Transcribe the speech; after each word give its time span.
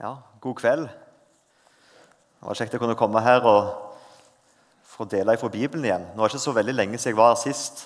Ja, 0.00 0.14
god 0.40 0.54
kveld. 0.56 0.86
Det 0.88 2.46
var 2.48 2.56
kjekt 2.56 2.72
å 2.72 2.78
kunne 2.80 2.96
komme 2.96 3.20
her 3.20 3.44
og 3.44 3.66
få 4.88 5.04
dele 5.04 5.34
fra 5.36 5.50
Bibelen 5.52 5.84
igjen. 5.84 6.06
Nå 6.14 6.24
er 6.24 6.30
det 6.30 6.38
ikke 6.38 6.46
så 6.46 6.54
veldig 6.56 6.72
lenge 6.72 6.96
siden 6.96 7.12
jeg 7.12 7.18
var 7.18 7.34
her 7.34 7.42
sist, 7.42 7.82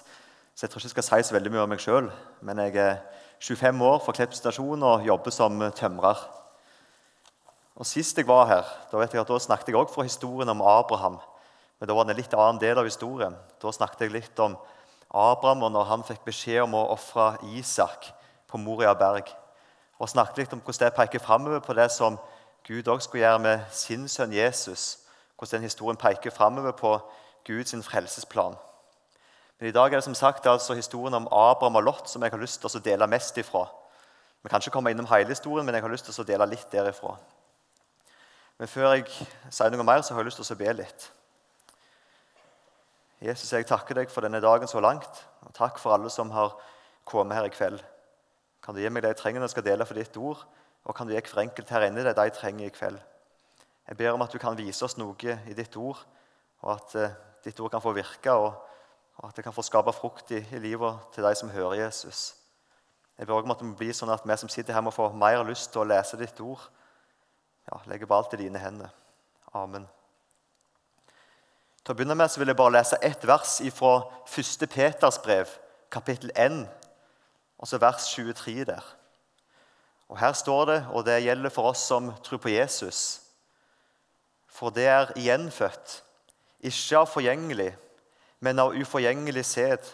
så 0.54 0.62
jeg 0.62 0.70
tror 0.70 0.78
ikke 0.78 0.92
jeg 0.92 0.94
skal 0.94 1.06
si 1.08 1.26
så 1.26 1.34
veldig 1.34 1.50
mye 1.50 1.64
om 1.64 1.74
meg 1.74 1.82
sjøl. 1.82 2.12
Men 2.46 2.62
jeg 2.62 2.78
er 2.78 3.02
25 3.42 3.82
år 3.88 3.98
fra 4.06 4.14
Klepp 4.14 4.38
stasjon 4.38 4.86
og 4.86 5.10
jobber 5.10 5.34
som 5.34 5.58
tømrer. 5.74 6.22
Og 7.82 7.90
Sist 7.90 8.22
jeg 8.22 8.30
var 8.30 8.46
her, 8.46 8.74
da 8.92 9.02
vet 9.02 9.18
jeg 9.18 9.24
at 9.24 9.34
da 9.34 9.42
snakket 9.42 9.74
jeg 9.74 9.82
også 9.82 9.96
fra 9.96 10.06
historien 10.06 10.54
om 10.54 10.62
Abraham. 10.62 11.18
Men 11.80 11.90
da 11.90 11.98
var 11.98 12.06
det 12.06 12.14
en 12.14 12.22
litt 12.22 12.38
annen 12.38 12.62
del 12.62 12.78
av 12.78 12.86
historien. 12.86 13.34
Da 13.58 13.74
snakket 13.74 14.06
jeg 14.06 14.14
litt 14.20 14.38
om 14.38 14.54
Abraham 15.10 15.66
og 15.66 15.74
når 15.74 15.90
han 15.90 16.06
fikk 16.06 16.22
beskjed 16.30 16.62
om 16.62 16.78
å 16.78 16.92
ofre 16.94 17.32
Isak 17.58 18.12
på 18.46 18.62
Moria 18.62 18.94
berg 18.94 19.34
og 20.04 20.10
snakket 20.12 20.42
litt 20.42 20.52
om 20.52 20.60
hvordan 20.60 20.90
det 20.90 20.96
peker 20.98 21.22
framover 21.24 21.62
på 21.64 21.72
det 21.78 21.88
som 21.92 22.18
Gud 22.66 22.88
også 22.88 23.08
skulle 23.08 23.22
gjøre 23.24 23.40
med 23.40 23.62
sin 23.72 24.04
sønn 24.08 24.32
Jesus. 24.36 24.98
Hvordan 25.38 25.62
den 25.62 25.68
historien 25.70 25.96
peker 26.00 26.32
framover 26.32 26.76
på 26.76 26.98
Guds 27.46 27.72
frelsesplan. 27.86 28.56
Men 29.58 29.68
i 29.68 29.72
dag 29.72 29.86
er 29.92 29.96
det 29.96 30.04
som 30.04 30.14
sagt 30.14 30.46
altså 30.46 30.74
historien 30.74 31.14
om 31.14 31.28
Abraham 31.32 31.76
og 31.80 31.82
Lot 31.82 32.10
som 32.10 32.22
jeg 32.22 32.32
har 32.32 32.40
lyst 32.40 32.60
til 32.60 32.68
å 32.68 32.84
dele 32.84 33.08
mest 33.08 33.38
ifra. 33.40 33.64
Vi 34.42 34.52
kan 34.52 34.60
ikke 34.60 34.74
komme 34.76 34.92
innom 34.92 35.08
hele 35.08 35.32
historien, 35.32 35.64
men 35.64 35.74
jeg 35.74 35.82
har 35.86 35.92
lyst 35.92 36.04
til 36.10 36.20
å 36.20 36.28
dele 36.28 36.50
litt 36.52 36.68
derifra. 36.72 37.16
Men 38.58 38.68
før 38.68 38.92
jeg 38.92 39.08
sier 39.48 39.72
noe 39.72 39.86
mer, 39.88 40.04
så 40.04 40.12
har 40.12 40.20
jeg 40.20 40.28
lyst 40.28 40.42
til 40.42 40.52
å 40.52 40.60
be 40.60 40.76
litt. 40.82 41.08
Jesus, 43.24 43.52
jeg 43.52 43.64
takker 43.64 43.96
deg 44.02 44.12
for 44.12 44.20
denne 44.20 44.42
dagen 44.44 44.68
så 44.68 44.84
langt, 44.84 45.24
og 45.48 45.56
takk 45.56 45.80
for 45.80 45.96
alle 45.96 46.12
som 46.12 46.28
har 46.36 46.52
kommet 47.08 47.40
her 47.40 47.48
i 47.48 47.54
kveld. 47.56 47.80
Kan 48.64 48.74
du 48.76 48.80
gi 48.80 48.88
meg 48.88 49.04
det 49.04 49.12
jeg 49.12 49.20
trenger 49.20 49.42
når 49.42 49.50
jeg 49.50 49.54
skal 49.58 49.66
dele 49.66 49.86
for 49.86 50.00
ditt 50.00 50.16
ord? 50.16 50.40
Og 50.84 50.96
kan 50.96 51.08
du 51.08 51.12
gi 51.12 51.20
hver 51.20 51.42
enkelt 51.42 51.72
her 51.72 51.84
inne 51.84 52.04
det 52.06 52.14
de 52.16 52.30
trenger 52.32 52.66
i 52.66 52.72
kveld? 52.72 53.00
Jeg 53.88 53.96
ber 53.96 54.14
om 54.14 54.22
at 54.24 54.32
du 54.32 54.40
kan 54.40 54.56
vise 54.56 54.84
oss 54.84 54.96
noe 54.96 55.36
i 55.44 55.56
ditt 55.56 55.76
ord, 55.76 55.98
og 56.64 56.70
at 56.72 56.94
uh, 56.96 57.16
ditt 57.44 57.60
ord 57.60 57.74
kan 57.74 57.82
få 57.84 57.92
virke, 57.92 58.32
og, 58.32 58.54
og, 59.18 59.26
at 59.28 59.36
det 59.36 59.44
kan 59.44 59.52
få 59.52 59.62
skape 59.62 59.92
frukt 59.92 60.32
i, 60.32 60.40
i 60.56 60.60
livet 60.62 61.12
til 61.12 61.26
de 61.26 61.34
som 61.36 61.52
hører 61.52 61.82
Jesus. 61.82 62.34
Jeg 63.18 63.26
ber 63.26 63.36
også 63.36 63.44
om 63.44 63.52
at 63.52 63.60
det 63.60 63.68
må 63.68 63.76
bli 63.76 63.92
sånn 63.92 64.12
at 64.14 64.24
vi 64.24 64.36
som 64.40 64.48
sitter 64.48 64.72
her, 64.72 64.84
må 64.84 64.90
få 64.94 65.10
mer 65.12 65.44
lyst 65.44 65.70
til 65.72 65.84
å 65.84 65.88
lese 65.88 66.16
ditt 66.16 66.40
ord. 66.40 66.62
Ja, 67.68 67.82
Legge 67.88 68.08
på 68.08 68.16
alt 68.16 68.32
i 68.32 68.40
dine 68.40 68.60
hender. 68.60 68.88
Amen. 69.52 69.84
Til 71.84 71.92
å 71.92 71.98
begynne 71.98 72.16
med 72.16 72.32
så 72.32 72.40
vil 72.40 72.48
jeg 72.48 72.58
bare 72.58 72.78
lese 72.78 72.98
ett 73.04 73.28
vers 73.28 73.58
fra 73.76 73.92
1. 74.24 74.66
Peters 74.72 75.20
brev, 75.20 75.52
kapittel 75.92 76.32
1, 76.32 76.64
og 77.64 77.68
så 77.68 77.78
vers 77.80 78.10
23 78.12 78.64
der. 78.64 78.84
Og 80.08 80.18
Her 80.18 80.32
står 80.32 80.64
det, 80.64 80.86
og 80.92 81.06
det 81.06 81.22
gjelder 81.24 81.48
for 81.50 81.70
oss 81.70 81.86
som 81.88 82.10
tror 82.24 82.36
på 82.38 82.48
Jesus 82.52 83.20
For 84.48 84.70
det 84.70 84.84
er 84.86 85.12
gjenfødt, 85.16 86.02
ikke 86.60 86.98
av 86.98 87.08
forgjengelig, 87.08 87.70
men 88.40 88.58
av 88.58 88.76
uforgjengelig 88.76 89.44
sæd, 89.44 89.88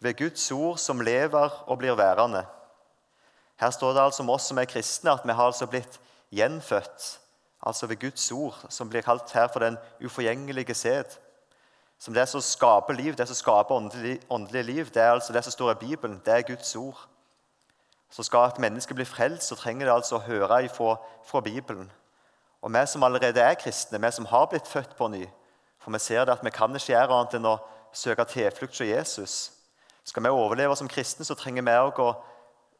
ved 0.00 0.16
Guds 0.16 0.50
ord 0.50 0.78
som 0.78 1.00
lever 1.00 1.60
og 1.68 1.78
blir 1.78 1.94
værende. 1.94 2.46
Her 3.60 3.70
står 3.70 3.92
det 3.92 4.02
altså 4.02 4.22
om 4.22 4.30
oss 4.30 4.48
som 4.48 4.58
er 4.58 4.64
kristne, 4.64 5.12
at 5.12 5.28
vi 5.28 5.32
har 5.32 5.44
altså 5.44 5.66
blitt 5.66 6.00
gjenfødt, 6.32 7.20
altså 7.62 7.86
ved 7.86 8.00
Guds 8.00 8.32
ord, 8.32 8.64
som 8.68 8.88
blir 8.88 9.04
kalt 9.04 9.32
her 9.32 9.46
for 9.52 9.60
den 9.60 9.76
uforgjengelige 10.00 10.74
sæd. 10.74 11.20
Som 11.98 12.14
det 12.14 12.28
som 12.28 12.40
skaper 12.40 12.94
liv, 12.94 13.14
det 13.14 13.26
som 13.26 13.36
skaper 13.36 13.74
åndelig, 14.30 14.64
liv, 14.64 14.90
det 14.94 15.02
er 15.02 15.10
altså 15.10 15.32
det 15.32 15.44
som 15.44 15.52
står 15.52 15.72
i 15.72 15.86
Bibelen. 15.86 16.22
Det 16.24 16.34
er 16.34 16.46
Guds 16.46 16.76
ord. 16.76 17.08
Så 18.10 18.22
skal 18.22 18.48
et 18.48 18.58
menneske 18.58 18.94
bli 18.94 19.04
frelst, 19.04 19.48
så 19.48 19.54
trenger 19.54 19.86
det 19.86 19.94
altså 19.94 20.16
å 20.16 20.24
høre 20.24 20.62
ifra, 20.64 20.96
fra 21.24 21.40
Bibelen. 21.40 21.90
Og 22.62 22.72
vi 22.74 22.86
som 22.86 23.02
allerede 23.02 23.40
er 23.40 23.54
kristne, 23.54 24.00
vi 24.00 24.10
som 24.12 24.26
har 24.26 24.46
blitt 24.46 24.68
født 24.68 24.96
på 24.96 25.08
ny 25.08 25.26
For 25.78 25.92
vi 25.94 25.98
ser 25.98 26.24
det 26.24 26.32
at 26.32 26.44
vi 26.44 26.50
kan 26.50 26.74
ikke 26.74 26.92
gjøre 26.92 27.14
annet 27.14 27.34
enn 27.38 27.46
å 27.46 27.58
søke 27.94 28.24
tilflukt 28.24 28.74
hos 28.74 28.86
Jesus. 28.86 29.34
Skal 30.04 30.22
vi 30.22 30.32
overleve 30.32 30.76
som 30.76 30.88
kristne, 30.88 31.24
så 31.24 31.36
trenger 31.38 31.62
vi 31.62 32.02
å, 32.02 32.08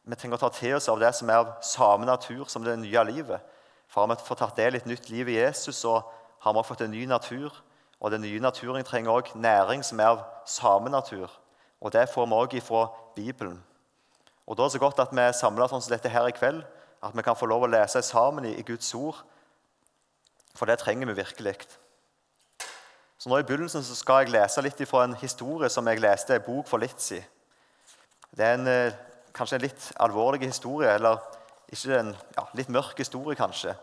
vi 0.03 0.15
trenger 0.15 0.35
å 0.35 0.41
ta 0.41 0.49
til 0.53 0.75
oss 0.75 0.89
av 0.91 0.99
det 0.99 1.13
som 1.15 1.29
er 1.29 1.39
av 1.39 1.53
samme 1.65 2.05
natur 2.05 2.43
som 2.51 2.63
det 2.63 2.75
nye 2.77 3.03
livet. 3.07 3.39
For 3.87 4.03
har 4.03 4.11
vi 4.11 4.27
fått 4.27 4.43
tatt 4.43 4.59
del 4.59 4.75
i 4.75 4.81
et 4.81 4.89
nytt 4.89 5.09
liv 5.09 5.29
i 5.29 5.39
Jesus, 5.39 5.79
så 5.79 6.01
har 6.43 6.53
vi 6.53 6.65
fått 6.67 6.83
en 6.85 6.91
ny 6.91 7.05
natur. 7.09 7.53
Og 7.99 8.11
Den 8.11 8.21
nye 8.21 8.39
naturen 8.39 8.83
trenger 8.83 9.11
også 9.11 9.37
næring 9.37 9.83
som 9.85 9.99
er 9.99 10.05
av 10.05 10.23
samme 10.45 10.89
natur. 10.89 11.29
Og 11.81 11.93
Det 11.93 12.09
får 12.09 12.25
vi 12.25 12.33
også 12.33 12.57
ifra 12.57 12.87
Bibelen. 13.15 13.63
Og 14.47 14.57
Da 14.57 14.63
er 14.63 14.65
det 14.65 14.71
så 14.71 14.79
godt 14.79 14.99
at 14.99 15.11
vi 15.11 15.21
er 15.21 15.31
samla 15.31 15.67
sånn 15.67 15.81
som 15.81 15.91
dette 15.91 16.09
her 16.09 16.27
i 16.27 16.31
kveld. 16.31 16.63
At 17.03 17.15
vi 17.15 17.21
kan 17.21 17.35
få 17.35 17.45
lov 17.45 17.63
å 17.63 17.71
lese 17.71 18.01
sammen 18.01 18.45
i, 18.45 18.61
Guds 18.61 18.93
ord. 18.95 19.15
For 20.55 20.65
det 20.65 20.79
trenger 20.79 21.07
vi 21.07 21.13
virkelig. 21.13 21.55
Så 23.17 23.29
nå 23.29 23.37
I 23.37 23.43
begynnelsen 23.43 23.83
så 23.83 23.95
skal 23.95 24.23
jeg 24.23 24.33
lese 24.33 24.61
litt 24.61 24.81
fra 24.87 25.03
en 25.03 25.15
historie 25.15 25.69
som 25.69 25.87
jeg 25.87 25.99
leste 25.99 26.33
i 26.33 26.39
en 26.39 26.45
bok 26.45 26.67
for 26.67 26.79
litt 26.79 27.01
siden. 27.01 27.23
Det 28.35 28.45
er 28.45 28.53
en, 28.53 28.67
eh, 28.67 28.93
kanskje 29.33 29.55
en 29.55 29.61
litt 29.61 29.91
alvorlig 29.99 30.45
historie, 30.45 30.93
eller 30.93 31.17
ikke 31.71 31.99
en 31.99 32.15
ja, 32.37 32.43
litt 32.53 32.69
mørk 32.69 32.97
historie, 32.97 33.35
kanskje. 33.35 33.75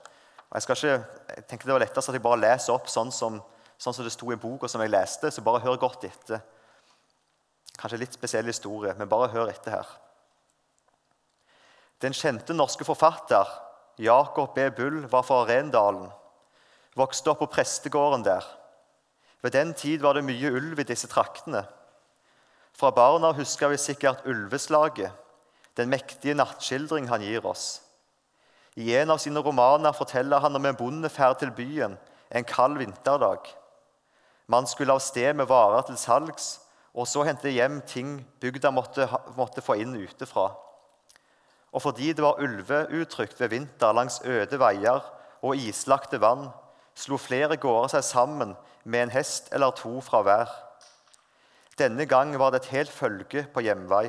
Og 0.50 0.54
jeg, 0.54 0.62
ikke, 0.62 1.04
jeg 1.37 1.47
tenker 1.48 1.66
Det 1.66 1.72
var 1.72 1.81
lettest 1.81 2.09
at 2.09 2.15
jeg 2.15 2.22
bare 2.22 2.41
leser 2.41 2.72
opp 2.72 2.88
sånn 2.88 3.12
som 3.12 3.43
sånn 3.78 3.94
som 3.94 4.06
det 4.06 4.12
sto 4.14 4.31
i 4.32 4.41
boka 4.41 4.69
som 4.69 4.82
jeg 4.82 4.92
leste, 4.92 5.31
så 5.31 5.44
bare 5.44 5.62
hør 5.64 5.78
godt 5.81 6.06
etter. 6.09 6.42
Kanskje 7.76 8.00
litt 8.00 8.16
spesiell 8.16 8.48
historie, 8.48 8.94
men 8.97 9.09
bare 9.09 9.31
hør 9.34 9.53
etter 9.53 9.76
her. 9.76 9.88
Den 12.00 12.16
kjente 12.16 12.56
norske 12.56 12.84
forfatter 12.84 13.48
Jakob 14.00 14.54
B. 14.54 14.69
Bull 14.76 15.06
var 15.09 15.25
fra 15.25 15.44
Rendalen. 15.48 16.10
Vokste 16.97 17.32
opp 17.32 17.41
på 17.44 17.53
prestegården 17.56 18.25
der. 18.25 18.44
Ved 19.44 19.53
den 19.53 19.72
tid 19.76 20.03
var 20.04 20.16
det 20.16 20.25
mye 20.25 20.53
ulv 20.53 20.81
i 20.81 20.88
disse 20.88 21.09
traktene. 21.09 21.62
Fra 22.76 22.91
barna 22.92 23.32
husker 23.36 23.72
vi 23.72 23.81
sikkert 23.81 24.26
ulveslaget, 24.28 25.12
den 25.76 25.88
mektige 25.92 26.36
nattskildring 26.36 27.09
han 27.09 27.25
gir 27.25 27.44
oss. 27.48 27.81
I 28.76 28.92
en 29.00 29.12
av 29.12 29.20
sine 29.20 29.41
romaner 29.41 29.97
forteller 29.97 30.41
han 30.44 30.56
om 30.56 30.66
en 30.69 30.76
bondeferd 30.76 31.38
til 31.41 31.53
byen 31.56 31.97
en 32.31 32.44
kald 32.44 32.76
vinterdag. 32.81 33.48
Man 34.46 34.66
skulle 34.66 34.94
av 34.94 35.02
sted 35.02 35.34
med 35.34 35.48
varer 35.50 35.82
til 35.88 35.98
salgs, 35.98 36.60
og 36.94 37.08
så 37.10 37.24
hente 37.26 37.50
hjem 37.50 37.80
ting 37.88 38.20
bygda 38.40 38.70
måtte, 38.72 39.08
måtte 39.36 39.64
få 39.64 39.76
inn 39.82 39.96
utefra. 39.98 40.52
Og 41.74 41.82
fordi 41.82 42.12
det 42.16 42.24
var 42.24 42.40
ulveutrygt 42.40 43.40
ved 43.40 43.50
vinter 43.52 43.92
langs 43.92 44.20
øde 44.24 44.58
veier 44.62 45.02
og 45.42 45.58
islagte 45.60 46.20
vann, 46.22 46.48
slo 46.96 47.18
flere 47.20 47.58
gårder 47.60 47.96
seg 47.96 48.06
sammen 48.06 48.54
med 48.84 49.02
en 49.02 49.14
hest 49.18 49.50
eller 49.52 49.74
to 49.76 49.98
fra 50.00 50.22
hver. 50.24 50.52
Denne 51.76 52.06
gang 52.08 52.32
var 52.40 52.54
det 52.54 52.62
et 52.62 52.72
helt 52.72 52.94
følge 52.94 53.44
på 53.52 53.64
hjemvei. 53.66 54.06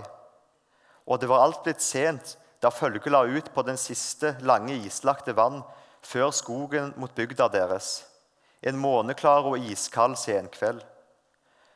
Og 1.08 1.20
det 1.20 1.28
var 1.28 1.44
alt 1.44 1.66
blitt 1.66 1.84
sent 1.84 2.38
da 2.64 2.72
følget 2.72 3.12
la 3.12 3.26
ut 3.28 3.50
på 3.54 3.66
den 3.68 3.78
siste 3.78 4.38
lange 4.46 4.78
islagte 4.88 5.36
vann 5.36 5.60
før 6.06 6.32
skogen 6.32 6.94
mot 6.96 7.12
bygda 7.18 7.50
deres 7.52 8.06
en 8.62 8.78
måneklar 8.78 9.46
og 9.46 9.60
iskald 9.60 10.16
senkveld. 10.16 10.82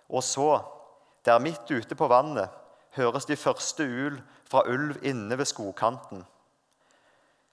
Og 0.10 0.24
så, 0.24 0.60
der 1.26 1.40
midt 1.40 1.72
ute 1.72 1.96
på 1.96 2.08
vannet, 2.08 2.50
høres 2.98 3.26
de 3.26 3.36
første 3.36 3.84
ul 3.84 4.20
fra 4.50 4.66
ulv 4.68 4.98
inne 5.06 5.38
ved 5.38 5.46
skogkanten. 5.46 6.26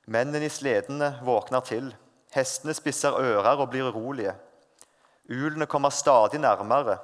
Mennene 0.07 0.49
i 0.49 0.53
sledene 0.53 1.13
våkner 1.23 1.61
til. 1.61 1.93
Hestene 2.35 2.75
spisser 2.75 3.15
ører 3.15 3.61
og 3.61 3.69
blir 3.71 3.91
urolige. 3.93 4.35
Ulene 5.29 5.67
kommer 5.67 5.91
stadig 5.91 6.41
nærmere, 6.41 6.99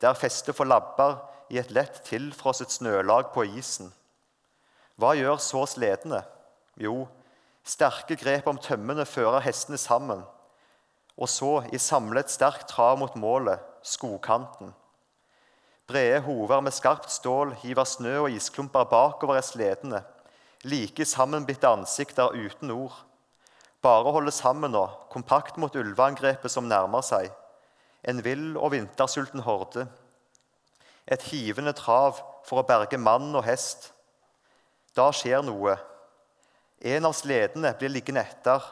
der 0.00 0.14
festet 0.14 0.56
får 0.56 0.64
labber 0.64 1.16
i 1.50 1.58
et 1.58 1.70
lett 1.70 2.02
tilfrosset 2.04 2.70
snølag 2.70 3.30
på 3.34 3.44
isen. 3.46 3.92
Hva 4.98 5.14
gjør 5.14 5.38
så 5.38 5.64
sledene? 5.66 6.22
Jo, 6.76 7.06
sterke 7.64 8.16
grep 8.18 8.46
om 8.50 8.58
tømmene 8.58 9.06
fører 9.06 9.40
hestene 9.44 9.78
sammen 9.78 10.24
og 11.20 11.28
så 11.28 11.50
i 11.72 11.78
samlet 11.78 12.32
sterk 12.32 12.64
trav 12.68 12.96
mot 12.98 13.16
målet, 13.20 13.60
skogkanten. 13.84 14.72
Brede 15.90 16.20
hover 16.24 16.62
med 16.64 16.72
skarpt 16.72 17.10
stål 17.12 17.52
hiver 17.60 17.84
snø 17.84 18.14
og 18.22 18.32
isklumper 18.32 18.86
bakover 18.88 19.40
i 19.40 19.44
sledene. 19.44 20.00
Like 20.64 21.04
sammenbitte 21.04 21.68
ansikter 21.68 22.32
uten 22.32 22.70
ord. 22.70 22.94
Bare 23.82 24.12
holde 24.12 24.32
sammen 24.32 24.72
nå, 24.72 24.84
kompakt 25.10 25.56
mot 25.60 25.76
ulveangrepet 25.76 26.52
som 26.52 26.68
nærmer 26.68 27.04
seg. 27.04 27.30
En 28.04 28.20
vill 28.24 28.56
og 28.56 28.72
vintersulten 28.72 29.44
horde. 29.44 29.86
Et 31.08 31.22
hivende 31.32 31.72
trav 31.76 32.20
for 32.46 32.60
å 32.60 32.68
berge 32.68 33.00
mann 33.00 33.32
og 33.34 33.44
hest. 33.44 33.90
Da 34.96 35.10
skjer 35.12 35.42
noe. 35.44 35.76
En 36.80 37.08
av 37.08 37.16
sledene 37.16 37.74
blir 37.76 37.92
liggende 37.92 38.24
etter 38.24 38.64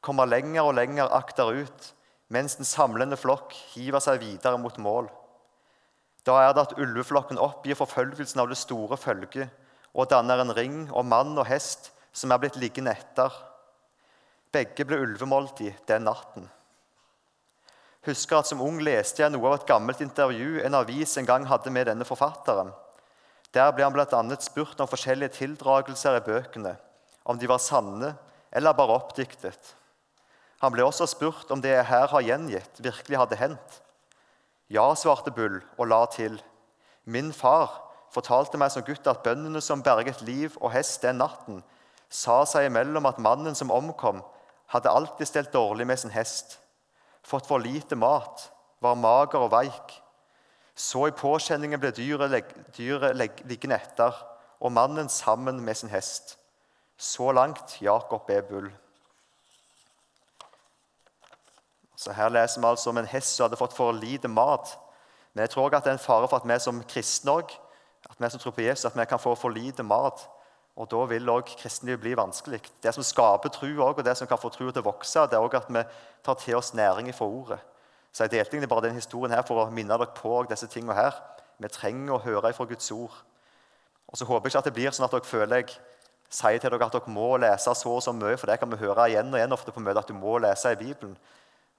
kommer 0.00 0.28
lenger 0.28 0.64
og 0.64 0.76
lenger 0.78 1.12
akterut, 1.12 1.92
mens 2.30 2.56
den 2.56 2.68
samlende 2.68 3.18
flokk 3.18 3.54
hiver 3.74 4.02
seg 4.02 4.20
videre 4.22 4.58
mot 4.60 4.76
mål. 4.78 5.10
Da 6.26 6.36
er 6.44 6.54
det 6.54 6.66
at 6.68 6.76
ulveflokken 6.78 7.40
oppgir 7.40 7.78
forfølgelsen 7.78 8.42
av 8.42 8.50
det 8.50 8.58
store 8.60 8.98
følget 9.00 9.48
og 9.90 10.10
danner 10.12 10.42
en 10.42 10.54
ring 10.54 10.82
om 10.94 11.08
mann 11.10 11.32
og 11.38 11.48
hest 11.48 11.90
som 12.12 12.30
er 12.30 12.42
blitt 12.42 12.58
liggende 12.60 12.92
etter. 12.94 13.32
Begge 14.54 14.86
ble 14.86 15.00
ulvemåltid 15.02 15.80
den 15.88 16.06
natten. 16.06 16.48
Husker 18.06 18.40
at 18.40 18.48
Som 18.48 18.62
ung 18.64 18.78
leste 18.80 19.22
jeg 19.22 19.32
noe 19.32 19.46
av 19.48 19.58
et 19.58 19.66
gammelt 19.68 20.00
intervju 20.00 20.62
en 20.64 20.78
avis 20.78 21.16
en 21.18 21.26
gang 21.26 21.44
hadde 21.46 21.70
med 21.70 21.86
denne 21.86 22.06
forfatteren. 22.08 22.72
Der 23.52 23.72
ble 23.74 23.84
han 23.84 23.92
bl.a. 23.92 24.22
spurt 24.40 24.80
om 24.80 24.88
forskjellige 24.88 25.36
tildragelser 25.40 26.16
i 26.16 26.24
bøkene, 26.24 26.76
om 27.24 27.38
de 27.38 27.50
var 27.50 27.58
sanne 27.58 28.14
eller 28.52 28.74
bare 28.74 28.96
oppdiktet. 28.96 29.74
Han 30.60 30.74
ble 30.74 30.84
også 30.84 31.08
spurt 31.08 31.50
om 31.54 31.62
det 31.64 31.72
jeg 31.72 31.88
her 31.88 32.10
har 32.12 32.24
gjengitt, 32.24 32.80
virkelig 32.84 33.18
hadde 33.18 33.38
hendt. 33.40 33.78
Ja, 34.70 34.90
svarte 34.94 35.32
Bull 35.34 35.58
og 35.78 35.88
la 35.88 36.04
til. 36.12 36.36
Min 37.04 37.32
far 37.32 37.78
fortalte 38.12 38.58
meg 38.60 38.72
som 38.74 38.84
gutt 38.84 39.06
at 39.08 39.22
bøndene 39.24 39.62
som 39.64 39.82
berget 39.82 40.20
liv 40.26 40.56
og 40.60 40.72
hest 40.74 41.02
den 41.02 41.18
natten, 41.22 41.62
sa 42.10 42.42
seg 42.46 42.66
imellom 42.68 43.06
at 43.06 43.22
mannen 43.22 43.56
som 43.56 43.72
omkom, 43.72 44.20
hadde 44.70 44.90
alltid 44.90 45.26
stelt 45.26 45.52
dårlig 45.54 45.86
med 45.86 45.98
sin 45.98 46.12
hest, 46.14 46.58
fått 47.26 47.48
for 47.48 47.62
lite 47.62 47.96
mat, 47.98 48.50
var 48.80 48.98
mager 48.98 49.42
og 49.42 49.52
veik. 49.54 49.96
Så 50.74 51.08
i 51.08 51.14
påkjenningen 51.14 51.80
ble 51.80 51.90
dyret, 51.94 52.52
dyret 52.76 53.16
liggende 53.18 53.78
etter, 53.80 54.14
og 54.60 54.72
mannen 54.76 55.08
sammen 55.08 55.58
med 55.64 55.76
sin 55.76 55.90
hest. 55.90 56.36
Så 56.96 57.32
langt 57.32 57.78
Jakob 57.80 58.26
B. 58.28 58.38
Bull. 58.48 58.70
Så 62.00 62.12
Her 62.16 62.30
leser 62.32 62.60
vi 62.60 62.66
altså 62.66 62.90
om 62.90 62.98
en 62.98 63.08
hest 63.10 63.34
som 63.36 63.44
hadde 63.44 63.58
fått 63.60 63.76
for 63.76 63.92
lite 63.92 64.28
mat. 64.28 64.72
Men 65.34 65.44
jeg 65.44 65.50
tror 65.50 65.66
også 65.66 65.76
at 65.76 65.84
det 65.84 65.90
er 65.90 65.98
en 65.98 66.06
fare 66.06 66.28
for 66.28 66.40
at 66.40 66.48
vi 66.48 66.58
som 66.64 66.84
kristne 66.88 67.34
at 68.10 68.16
vi 68.18 68.30
som 68.30 68.40
tror 68.40 68.54
på 68.56 68.64
Jesus, 68.64 68.84
at 68.88 68.96
vi 68.96 69.04
kan 69.04 69.20
få 69.20 69.34
for 69.34 69.52
lite 69.52 69.82
mat. 69.82 70.28
Og 70.76 70.90
Da 70.90 71.04
vil 71.04 71.28
også 71.28 71.56
kristenlivet 71.60 72.00
bli 72.00 72.14
vanskelig. 72.16 72.62
Det 72.82 72.94
som 72.94 73.02
skaper 73.02 73.48
tro 73.48 73.66
også, 73.66 73.98
og 73.98 74.04
det 74.04 74.16
som 74.16 74.26
kan 74.26 74.38
få 74.38 74.48
trua 74.48 74.72
til 74.72 74.80
å 74.80 74.88
vokse, 74.88 75.20
det 75.20 75.36
er 75.36 75.44
også 75.44 75.56
at 75.56 75.68
vi 75.68 75.82
tar 76.24 76.34
til 76.34 76.56
oss 76.56 76.74
næring 76.74 77.14
fra 77.14 77.26
ordet. 77.26 77.58
Så 78.12 78.24
Jeg 78.24 78.30
delte 78.30 78.56
egentlig 78.56 78.68
bare 78.68 78.88
den 78.88 78.94
historien 78.94 79.34
her 79.34 79.42
for 79.42 79.66
å 79.66 79.70
minne 79.70 79.98
dere 79.98 80.06
på 80.06 80.46
disse 80.50 80.66
tingene 80.66 80.94
her. 80.94 81.12
Vi 81.58 81.68
trenger 81.68 82.14
å 82.14 82.22
høre 82.24 82.52
fra 82.52 82.64
Guds 82.64 82.90
ord. 82.90 83.12
Og 84.08 84.16
Så 84.16 84.24
håper 84.24 84.46
jeg 84.46 84.50
ikke 84.50 84.58
at 84.58 84.64
det 84.64 84.74
blir 84.74 84.90
sånn 84.90 85.04
at 85.04 85.10
dere 85.10 85.24
føler 85.24 85.56
jeg 85.56 85.76
sier 86.30 86.58
til 86.58 86.70
dere 86.70 86.86
at 86.86 86.92
dere 86.92 87.12
må 87.12 87.36
lese 87.36 87.74
så 87.74 87.90
og 87.90 88.02
så 88.02 88.12
mye, 88.12 88.36
for 88.36 88.46
det 88.46 88.58
kan 88.58 88.70
vi 88.70 88.76
høre 88.76 89.10
igjen 89.10 89.34
og 89.34 89.38
igjen 89.38 89.52
ofte 89.52 89.72
på 89.72 89.80
møtet, 89.80 89.98
at 89.98 90.08
du 90.08 90.14
må 90.14 90.38
lese 90.38 90.72
i 90.72 90.76
Bibelen. 90.76 91.16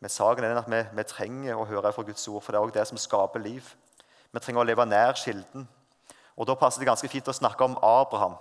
Men 0.01 0.09
saken 0.09 0.44
er 0.44 0.57
at 0.57 0.69
vi, 0.69 0.81
vi, 0.98 1.06
trenger 1.06 1.59
å 1.59 1.68
høre 1.69 1.92
fra 1.94 2.03
Guds 2.06 2.25
ord, 2.27 2.42
for 2.42 2.51
det 2.51 2.59
er 2.59 2.65
også 2.65 2.77
det 2.80 2.88
som 2.89 3.00
skaper 3.01 3.44
liv. 3.44 3.68
Vi 4.33 4.42
trenger 4.42 4.63
å 4.63 4.65
leve 4.65 4.88
nær 4.89 5.13
kilden. 5.19 5.68
Og 6.38 6.48
Da 6.50 6.56
passer 6.57 6.81
det 6.81 6.89
ganske 6.89 7.09
fint 7.12 7.27
å 7.30 7.38
snakke 7.38 7.68
om 7.68 7.77
Abraham. 7.86 8.39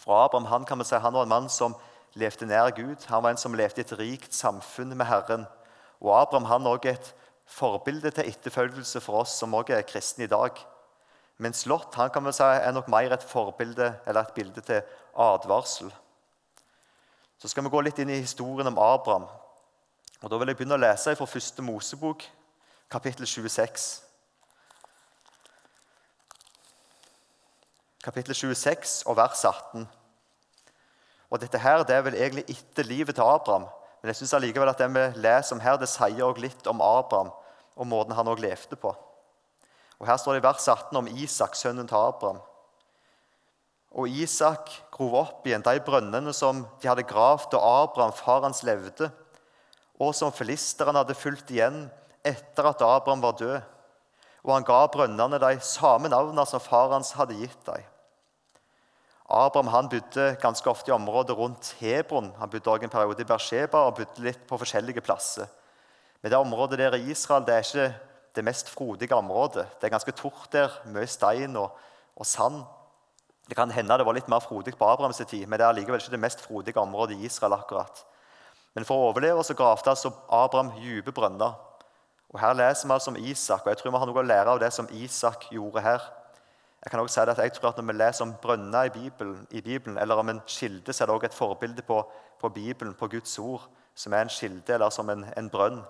For 0.00 0.16
Abraham 0.24 0.48
han 0.50 0.66
kan 0.66 0.80
man 0.80 0.88
si, 0.88 0.98
han 0.98 1.14
var 1.14 1.22
en 1.22 1.30
mann 1.30 1.48
som 1.52 1.76
levde 2.18 2.48
nær 2.50 2.72
Gud. 2.74 3.04
Han 3.12 3.22
var 3.22 3.30
en 3.30 3.40
som 3.40 3.54
levde 3.54 3.78
i 3.78 3.84
et 3.84 3.94
rikt 4.00 4.34
samfunn 4.34 4.96
med 4.96 5.06
Herren. 5.06 5.46
Og 6.02 6.16
Abraham 6.16 6.48
han 6.50 6.66
er 6.66 6.74
også 6.74 6.94
et 6.96 7.12
forbilde 7.46 8.10
til 8.10 8.32
etterfølgelse 8.32 9.02
for 9.04 9.22
oss 9.22 9.36
som 9.38 9.54
også 9.54 9.76
er 9.76 9.86
kristne 9.86 10.26
i 10.26 10.32
dag. 10.32 10.58
Mens 11.38 11.62
Lot 11.66 11.94
han 11.94 12.10
kan 12.10 12.22
man 12.26 12.34
si, 12.34 12.42
er 12.42 12.74
nok 12.74 12.90
mer 12.90 13.14
et 13.14 13.22
forbilde 13.26 13.92
eller 14.06 14.22
et 14.22 14.34
bilde 14.34 14.60
til 14.66 14.82
advarsel. 15.14 15.92
Så 17.38 17.48
skal 17.50 17.64
vi 17.66 17.72
gå 17.72 17.80
litt 17.82 17.98
inn 17.98 18.10
i 18.10 18.20
historien 18.22 18.70
om 18.70 18.78
Abraham. 18.78 19.26
Og 20.22 20.30
Da 20.30 20.38
vil 20.38 20.52
jeg 20.52 20.56
begynne 20.56 20.76
å 20.76 20.78
lese 20.78 21.16
fra 21.18 21.26
første 21.26 21.62
Mosebok, 21.66 22.22
kapittel 22.90 23.26
26. 23.26 23.86
Kapittel 28.04 28.34
26 28.34 29.00
og 29.10 29.16
vers 29.18 29.42
18. 29.44 29.88
Og 31.30 31.40
Dette 31.42 31.58
her, 31.58 31.82
det 31.82 31.96
er 31.96 32.04
vel 32.06 32.14
egentlig 32.14 32.44
etter 32.54 32.86
livet 32.86 33.18
til 33.18 33.26
Abraham. 33.26 33.66
Men 34.00 34.12
jeg 34.12 34.20
synes 34.20 34.34
allikevel 34.38 34.70
at 34.70 34.78
det 34.78 34.88
vi 34.94 35.02
leser 35.24 35.56
om 35.56 35.62
her, 35.64 35.80
det 35.80 35.88
sier 35.90 36.22
også 36.22 36.44
litt 36.44 36.70
om 36.70 36.84
Abraham 36.86 37.32
og 37.74 37.88
måten 37.90 38.14
han 38.14 38.30
også 38.30 38.44
levde 38.44 38.78
på. 38.78 38.92
Og 39.98 40.06
Her 40.06 40.20
står 40.20 40.36
det 40.36 40.42
i 40.42 40.46
vers 40.46 40.68
18 40.68 40.98
om 40.98 41.08
Isak, 41.08 41.56
sønnen 41.58 41.88
til 41.88 41.98
Abraham. 41.98 42.38
Og 43.90 44.08
Isak 44.08 44.70
grov 44.94 45.18
opp 45.18 45.46
igjen 45.46 45.66
de 45.66 45.82
brønnene 45.82 46.34
som 46.36 46.62
de 46.82 46.90
hadde 46.90 47.08
gravd 47.10 47.50
da 47.50 47.58
Abraham, 47.58 48.14
far 48.14 48.46
hans, 48.46 48.62
levde 48.62 49.10
og 50.02 50.14
som 50.18 50.34
filisteren 50.34 50.96
hadde 50.98 51.14
fulgt 51.18 51.52
igjen 51.54 51.84
etter 52.26 52.68
at 52.70 52.82
Abraham 52.82 53.22
var 53.22 53.38
død. 53.38 53.56
Og 54.42 54.54
han 54.56 54.66
ga 54.66 54.80
brønnene 54.90 55.38
de 55.38 55.52
samme 55.62 56.10
navnene 56.10 56.44
som 56.48 56.62
far 56.62 56.90
hans 56.90 57.12
hadde 57.14 57.38
gitt 57.38 57.60
dem. 57.68 57.84
Abraham 59.32 59.70
han 59.72 59.88
bodde 59.88 60.32
ganske 60.42 60.68
ofte 60.68 60.90
i 60.90 60.94
området 60.94 61.36
rundt 61.38 61.74
Hebron. 61.78 62.32
Han 62.40 62.50
bodde 62.50 62.70
også 62.70 62.88
en 62.88 62.92
periode 62.92 63.22
i 63.22 63.28
Bersheba 63.28 63.86
og 63.86 64.00
bodde 64.00 64.26
litt 64.26 64.42
på 64.48 64.58
forskjellige 64.60 65.04
plasser. 65.04 65.46
Men 66.20 66.34
det 66.34 66.38
området 66.38 66.78
der 66.78 66.98
i 66.98 67.10
Israel 67.14 67.46
det 67.46 67.54
er 67.54 67.64
ikke 67.64 67.86
det 68.34 68.44
mest 68.44 68.68
frodige 68.70 69.14
området. 69.14 69.66
Det 69.78 69.86
er 69.86 69.94
ganske 69.94 70.14
tort 70.18 70.50
der, 70.52 70.74
mye 70.90 71.06
stein 71.06 71.56
og, 71.56 71.78
og 72.16 72.26
sand. 72.26 72.62
Det 73.48 73.56
kan 73.56 73.70
hende 73.70 73.98
det 73.98 74.06
var 74.06 74.16
litt 74.18 74.30
mer 74.30 74.42
frodig 74.42 74.74
på 74.78 74.88
Abrahams 74.88 75.22
tid, 75.22 75.46
men 75.46 75.58
det 75.58 75.66
er 75.66 75.72
allikevel 75.72 76.00
ikke 76.00 76.14
det 76.14 76.26
mest 76.26 76.42
frodige 76.42 76.80
området 76.80 77.16
i 77.16 77.26
Israel. 77.26 77.54
akkurat. 77.54 78.04
Men 78.74 78.86
for 78.88 78.96
å 78.96 79.10
overleve 79.10 79.44
så 79.44 79.54
gravde 79.56 79.92
altså 79.92 80.12
Abraham 80.32 80.72
dype 80.78 81.12
brønner. 81.12 81.54
Og 82.32 82.40
Her 82.40 82.56
leser 82.56 82.88
vi 82.88 82.94
altså 82.94 83.12
om 83.12 83.16
Isak, 83.20 83.66
og 83.66 83.68
jeg 83.68 83.78
tror 83.78 83.90
vi 83.90 83.98
har 84.00 84.08
noe 84.08 84.22
å 84.22 84.24
lære 84.24 84.54
av 84.54 84.60
det 84.62 84.70
som 84.72 84.88
Isak 84.96 85.50
gjorde 85.52 85.84
her. 85.84 86.04
Jeg 86.82 86.90
kan 86.90 87.00
også 87.00 87.14
si 87.14 87.20
at 87.20 87.38
jeg 87.38 87.52
tror 87.52 87.68
at 87.68 87.76
Når 87.76 87.92
vi 87.92 87.98
leser 87.98 88.24
om 88.24 88.34
brønner 88.42 88.88
i 88.88 88.90
Bibelen, 88.90 89.46
i 89.50 89.60
Bibelen 89.60 89.98
eller 89.98 90.16
om 90.16 90.28
en 90.28 90.40
kilde, 90.46 90.92
så 90.92 91.04
er 91.04 91.06
det 91.06 91.14
også 91.14 91.26
et 91.26 91.34
forbilde 91.34 91.82
på, 91.82 92.02
på, 92.40 92.48
Bibelen, 92.48 92.94
på 92.94 93.06
Guds 93.08 93.38
ord, 93.38 93.68
som 93.94 94.12
er 94.12 94.24
en 94.24 94.28
kilde 94.28 94.74
eller 94.74 94.90
som 94.90 95.10
en, 95.10 95.26
en 95.36 95.50
brønn. 95.50 95.82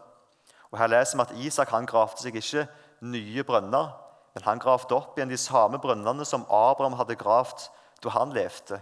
Og 0.70 0.78
Her 0.78 0.86
leser 0.86 1.16
vi 1.16 1.22
at 1.22 1.46
Isak 1.46 1.70
han 1.70 1.86
gravde 1.86 2.20
seg 2.20 2.36
ikke 2.36 2.66
nye 3.00 3.44
brønner, 3.44 3.92
men 4.34 4.44
han 4.44 4.58
gravde 4.58 4.96
opp 4.96 5.18
igjen 5.18 5.30
de 5.30 5.38
samme 5.38 5.78
brønnene 5.78 6.24
som 6.24 6.46
Abraham 6.50 6.96
hadde 6.98 7.16
gravd 7.20 7.68
da 8.02 8.12
han 8.16 8.32
levde. 8.32 8.80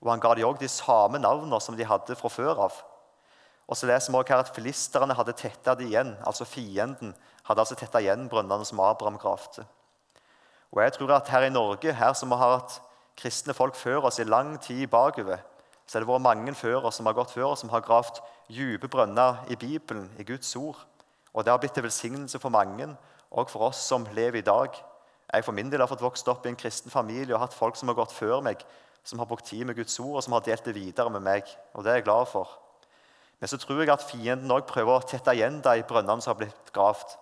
Og 0.00 0.10
Han 0.10 0.20
ga 0.20 0.34
dem 0.34 0.46
også 0.46 0.60
de 0.60 0.68
samme 0.68 1.18
navnene 1.18 1.60
som 1.60 1.76
de 1.76 1.84
hadde 1.84 2.14
fra 2.16 2.28
før 2.28 2.62
av. 2.68 2.76
Og 3.66 3.76
så 3.76 3.86
leser 3.86 4.12
vi 4.12 4.18
også 4.18 4.32
her 4.32 4.44
at 4.44 4.54
Filisterne 4.54 5.14
hadde 5.14 5.34
tetta 5.34 5.74
det 5.74 5.88
igjen. 5.88 6.14
altså 6.26 6.44
Fienden 6.44 7.14
hadde 7.44 7.60
altså 7.60 7.74
tetta 7.74 7.98
igjen 7.98 8.28
brønnene 8.30 8.64
som 8.64 8.80
Abraham 8.80 9.18
gravde. 9.18 9.66
Og 10.72 10.82
jeg 10.82 10.92
tror 10.92 11.12
at 11.16 11.28
Her 11.28 11.46
i 11.46 11.50
Norge, 11.50 11.92
her 11.92 12.12
som 12.12 12.30
vi 12.30 12.36
har 12.36 12.58
hatt 12.58 12.80
kristne 13.16 13.54
folk 13.54 13.76
før 13.76 14.06
oss 14.06 14.18
i 14.18 14.24
lang 14.24 14.60
tid 14.60 14.86
bakover, 14.86 15.38
så 15.86 15.98
er 15.98 16.02
det 16.02 16.08
vært 16.08 16.22
mange 16.22 16.54
før 16.54 16.88
oss 16.88 16.98
som 16.98 17.06
har 17.06 17.14
gått 17.14 17.30
før 17.30 17.52
oss, 17.52 17.60
som 17.60 17.70
har 17.70 17.84
gravd 17.86 18.18
dype 18.50 18.88
brønner 18.88 19.46
i 19.48 19.56
Bibelen, 19.56 20.10
i 20.18 20.24
Guds 20.24 20.56
ord. 20.56 20.76
Og 21.32 21.44
Det 21.44 21.50
har 21.50 21.58
blitt 21.58 21.74
til 21.74 21.82
velsignelse 21.82 22.38
for 22.38 22.48
mange, 22.48 22.96
og 23.30 23.50
for 23.50 23.68
oss 23.68 23.76
som 23.76 24.06
lever 24.12 24.38
i 24.38 24.46
dag. 24.46 24.68
Jeg 25.32 25.44
for 25.44 25.52
min 25.52 25.70
del 25.70 25.80
har 25.80 25.88
fått 25.90 26.02
vokst 26.02 26.28
opp 26.28 26.46
i 26.46 26.48
en 26.48 26.56
kristen 26.56 26.90
familie 26.90 27.34
og 27.34 27.40
hatt 27.40 27.54
folk 27.54 27.76
som 27.76 27.88
har 27.88 27.98
gått 27.98 28.12
før 28.12 28.40
meg, 28.40 28.62
som 29.04 29.18
har 29.18 29.26
brukt 29.26 29.46
tid 29.46 29.64
med 29.64 29.76
Guds 29.76 29.98
ord, 30.00 30.16
og 30.16 30.22
som 30.22 30.32
har 30.32 30.40
delt 30.40 30.64
det 30.64 30.74
videre 30.74 31.10
med 31.10 31.22
meg. 31.22 31.44
Og 31.74 31.84
Det 31.84 31.90
er 31.90 31.94
jeg 31.94 32.04
glad 32.04 32.26
for. 32.26 32.65
Men 33.40 33.48
så 33.48 33.58
tror 33.60 33.82
jeg 33.82 33.92
at 33.92 34.04
fienden 34.10 34.52
òg 34.52 34.64
prøver 34.68 34.96
å 34.96 35.06
tette 35.08 35.34
igjen 35.36 35.60
de 35.64 35.82
brønnene 35.88 36.24
som 36.24 36.32
har 36.32 36.40
blitt 36.40 36.72
gravd. 36.72 37.16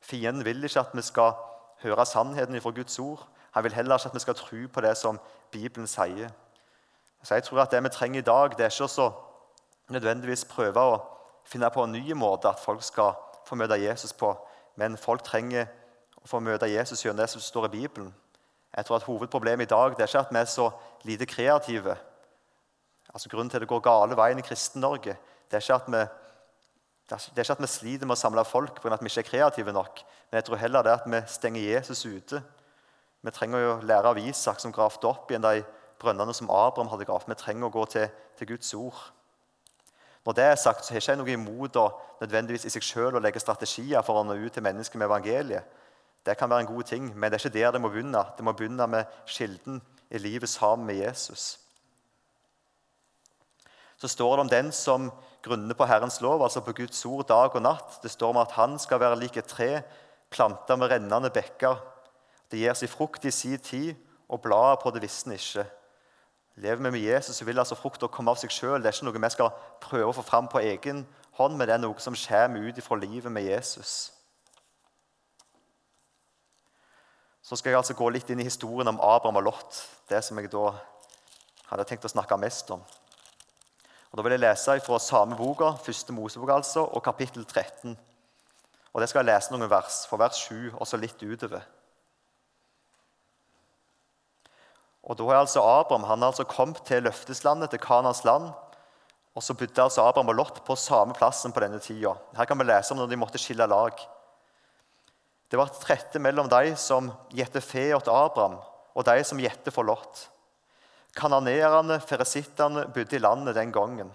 Fienden 0.00 0.44
vil 0.44 0.64
ikke 0.64 0.80
at 0.80 0.94
vi 0.96 1.04
skal 1.04 1.34
høre 1.82 2.06
sannheten 2.06 2.60
fra 2.60 2.72
Guds 2.74 2.98
ord. 2.98 3.26
Han 3.52 3.64
vil 3.64 3.74
heller 3.76 3.98
ikke 3.98 4.08
at 4.08 4.16
vi 4.16 4.24
skal 4.24 4.38
tro 4.38 4.62
på 4.72 4.80
det 4.80 4.96
som 4.96 5.20
Bibelen 5.52 5.86
sier. 5.86 6.32
Så 7.22 7.34
jeg 7.34 7.44
tror 7.44 7.60
at 7.62 7.70
Det 7.70 7.82
vi 7.82 7.88
trenger 7.88 8.18
i 8.18 8.24
dag, 8.24 8.56
det 8.56 8.64
er 8.64 8.70
ikke 8.70 9.02
å 9.02 9.12
nødvendigvis 9.92 10.44
prøve 10.44 10.80
å 10.80 11.02
finne 11.44 11.70
på 11.70 11.84
en 11.84 11.92
ny 11.92 12.12
måte 12.12 12.48
at 12.48 12.60
folk 12.60 12.82
skal 12.82 13.14
få 13.46 13.54
møte 13.54 13.76
Jesus 13.76 14.12
på, 14.12 14.32
men 14.76 14.96
folk 14.96 15.22
trenger 15.22 15.66
å 16.22 16.28
få 16.28 16.40
møte 16.40 16.70
Jesus 16.70 17.04
gjennom 17.04 17.22
det 17.22 17.30
som 17.30 17.40
står 17.40 17.66
i 17.68 17.76
Bibelen. 17.76 18.14
Jeg 18.76 18.84
tror 18.84 18.96
at 18.96 19.02
Hovedproblemet 19.06 19.66
i 19.66 19.74
dag 19.74 19.96
det 19.96 20.06
er 20.06 20.08
ikke 20.08 20.24
at 20.24 20.32
vi 20.32 20.38
er 20.40 20.48
så 20.48 20.70
lite 21.04 21.26
kreative. 21.26 21.96
Altså 23.12 23.28
Grunnen 23.28 23.50
til 23.50 23.56
at 23.56 23.66
det 23.66 23.68
går 23.68 23.84
gale 23.84 24.16
veien 24.16 24.38
i 24.38 24.46
Kristen-Norge, 24.46 25.16
det 25.52 25.60
er, 25.60 25.84
vi, 25.92 26.00
det 27.12 27.38
er 27.38 27.44
ikke 27.44 27.58
at 27.58 27.62
vi 27.62 27.68
sliter 27.68 28.08
med 28.08 28.16
å 28.16 28.22
samle 28.22 28.44
folk 28.48 28.80
at 28.80 29.02
vi 29.04 29.10
ikke 29.10 29.20
er 29.20 29.28
kreative 29.28 29.72
nok. 29.76 30.00
Men 30.30 30.40
jeg 30.40 30.48
tror 30.48 30.60
heller 30.62 30.84
det 30.84 30.92
er 30.92 31.00
at 31.02 31.10
vi 31.12 31.20
stenger 31.28 31.66
Jesus 31.74 32.06
ute. 32.06 32.40
Vi 33.22 33.30
trenger 33.36 33.66
å 33.68 33.80
lære 33.84 34.08
av 34.08 34.18
Isak, 34.18 34.60
som 34.60 34.72
gravde 34.72 35.06
opp 35.06 35.30
igjen 35.30 35.44
de 35.44 35.60
brønnene 36.00 36.34
som 36.34 36.50
Abraham 36.50 36.90
hadde 36.90 37.06
gravd. 37.06 37.28
Vi 37.28 37.38
trenger 37.38 37.68
å 37.68 37.74
gå 37.74 37.84
til, 37.92 38.08
til, 38.38 38.48
Guds 38.54 38.72
ord. 38.74 39.02
Når 40.24 40.38
det 40.38 40.46
er 40.48 40.58
sagt, 40.58 40.84
så 40.84 40.94
har 40.94 41.00
jeg 41.00 41.04
ikke 41.04 41.18
noe 41.20 41.34
imot 41.34 41.78
å 41.78 41.86
nødvendigvis 42.22 42.66
i 42.66 42.72
seg 42.72 42.86
selv 42.86 43.18
å 43.18 43.22
legge 43.22 43.42
strategier 43.42 44.02
for 44.06 44.18
å 44.18 44.24
nå 44.26 44.38
ut 44.38 44.54
til 44.54 44.64
mennesker 44.64 44.98
med 44.98 45.10
evangeliet. 45.10 45.80
Det 46.22 46.36
kan 46.38 46.50
være 46.50 46.64
en 46.64 46.70
god 46.70 46.86
ting, 46.86 47.08
men 47.12 47.30
det 47.30 47.38
er 47.38 47.42
ikke 47.42 47.58
der 47.58 47.74
det 47.74 47.82
må 47.82 47.90
begynne. 47.90 48.22
Det 48.38 48.46
må 48.46 48.54
begynne 48.54 48.86
med 48.86 49.16
kilden 49.26 49.82
i 50.10 50.20
livet 50.22 50.48
sammen 50.48 50.86
med 50.86 51.00
Jesus. 51.02 51.58
Så 53.98 54.08
står 54.08 54.36
det 54.36 54.44
om 54.46 54.50
den 54.50 54.72
som 54.74 55.10
grunner 55.42 55.74
på 55.74 55.86
Herrens 55.86 56.20
lov, 56.20 56.42
altså 56.42 56.60
på 56.60 56.72
Guds 56.72 57.04
ord 57.06 57.26
dag 57.28 57.54
og 57.54 57.62
natt. 57.62 57.98
Det 58.02 58.10
står 58.10 58.30
om 58.30 58.40
at 58.42 58.54
han 58.56 58.78
skal 58.78 59.00
være 59.02 59.18
lik 59.20 59.36
et 59.36 59.50
tre 59.50 59.82
planta 60.30 60.76
med 60.76 60.90
rennende 60.92 61.30
bekker. 61.30 61.76
Det 62.50 62.60
gir 62.60 62.74
sin 62.78 62.88
frukt 62.88 63.24
i 63.24 63.30
sin 63.30 63.58
tid, 63.58 63.94
og 64.28 64.40
bladet 64.40 64.80
på 64.82 64.92
det 64.94 65.02
visner 65.02 65.40
ikke. 65.40 65.66
Lever 66.56 66.82
vi 66.82 66.90
med 66.90 67.00
Jesus, 67.00 67.36
så 67.36 67.44
vil 67.44 67.58
altså 67.58 67.74
frukta 67.74 68.06
komme 68.12 68.30
av 68.30 68.40
seg 68.40 68.52
sjøl. 68.52 68.80
Det 68.82 68.90
er 68.90 68.96
ikke 68.96 69.08
noe 69.08 69.20
vi 69.24 69.30
skal 69.32 69.52
prøve 69.80 70.10
å 70.10 70.16
få 70.16 70.24
fram 70.26 70.48
på 70.52 70.60
egen 70.60 71.06
hånd, 71.38 71.56
men 71.56 71.68
det 71.68 71.76
er 71.76 71.80
noe 71.80 72.00
som 72.00 72.16
kommer 72.16 72.68
ut 72.68 72.82
fra 72.84 72.98
livet 73.00 73.32
med 73.32 73.48
Jesus. 73.48 74.12
Så 77.42 77.56
skal 77.56 77.72
jeg 77.72 77.80
altså 77.80 77.96
gå 77.98 78.08
litt 78.12 78.28
inn 78.30 78.40
i 78.40 78.46
historien 78.46 78.88
om 78.88 79.00
Abraham 79.00 79.40
og 79.40 79.48
Lot. 79.48 79.80
Det 80.08 80.20
som 80.24 80.38
jeg 80.38 80.52
da 80.52 80.70
hadde 81.72 81.88
tenkt 81.88 82.04
å 82.04 82.12
snakke 82.12 82.38
mest 82.38 82.70
om. 82.70 82.84
Og 84.12 84.18
Da 84.18 84.22
vil 84.26 84.34
jeg 84.36 84.44
lese 84.44 84.80
fra 84.84 84.98
samme 85.00 85.36
boka, 85.36 85.70
første 85.80 86.12
Mosebok, 86.12 86.50
altså, 86.52 86.84
og 86.84 87.02
kapittel 87.02 87.46
13. 87.46 87.96
Og 88.92 89.00
Det 89.00 89.08
skal 89.08 89.24
jeg 89.24 89.32
lese 89.32 89.52
noen 89.52 89.70
vers, 89.70 90.02
fra 90.06 90.18
vers 90.20 90.36
7 90.36 90.74
og 90.76 90.86
så 90.86 91.00
litt 91.00 91.22
utover. 91.22 91.62
Og 95.02 95.16
Da 95.16 95.24
er 95.24 95.40
altså 95.40 95.62
Abraham 95.64 96.04
han 96.04 96.22
er 96.22 96.26
altså 96.26 96.44
kommet 96.44 96.84
til 96.84 97.02
løfteslandet, 97.02 97.70
til 97.70 97.80
Kanas 97.80 98.24
land. 98.24 98.52
Og 99.34 99.42
så 99.42 99.54
bodde 99.54 99.82
altså 99.82 100.04
Abraham 100.04 100.28
og 100.28 100.34
Lot 100.34 100.60
på 100.64 100.76
samme 100.76 101.14
plassen 101.14 101.52
på 101.52 101.60
denne 101.60 101.80
tida. 101.80 102.12
Her 102.36 102.44
kan 102.44 102.58
vi 102.58 102.64
lese 102.68 102.92
om 102.92 102.98
når 103.00 103.08
de 103.08 103.16
måtte 103.16 103.40
skille 103.40 103.66
lag. 103.66 103.96
Det 105.50 105.58
var 105.58 105.72
et 105.72 105.80
trette 105.80 106.20
mellom 106.20 106.48
de 106.48 106.76
som 106.76 107.10
gjette 107.32 107.60
fe 107.60 107.94
åt 107.96 108.08
Abraham, 108.08 108.60
og 108.94 109.04
de 109.04 109.24
som 109.24 109.40
gjette 109.40 109.72
for 109.72 109.88
Lot. 109.88 110.28
Kananeerne, 111.14 112.00
feresittene, 112.00 112.86
bodde 112.94 113.16
i 113.16 113.20
landet 113.20 113.56
den 113.58 113.72
gangen. 113.72 114.12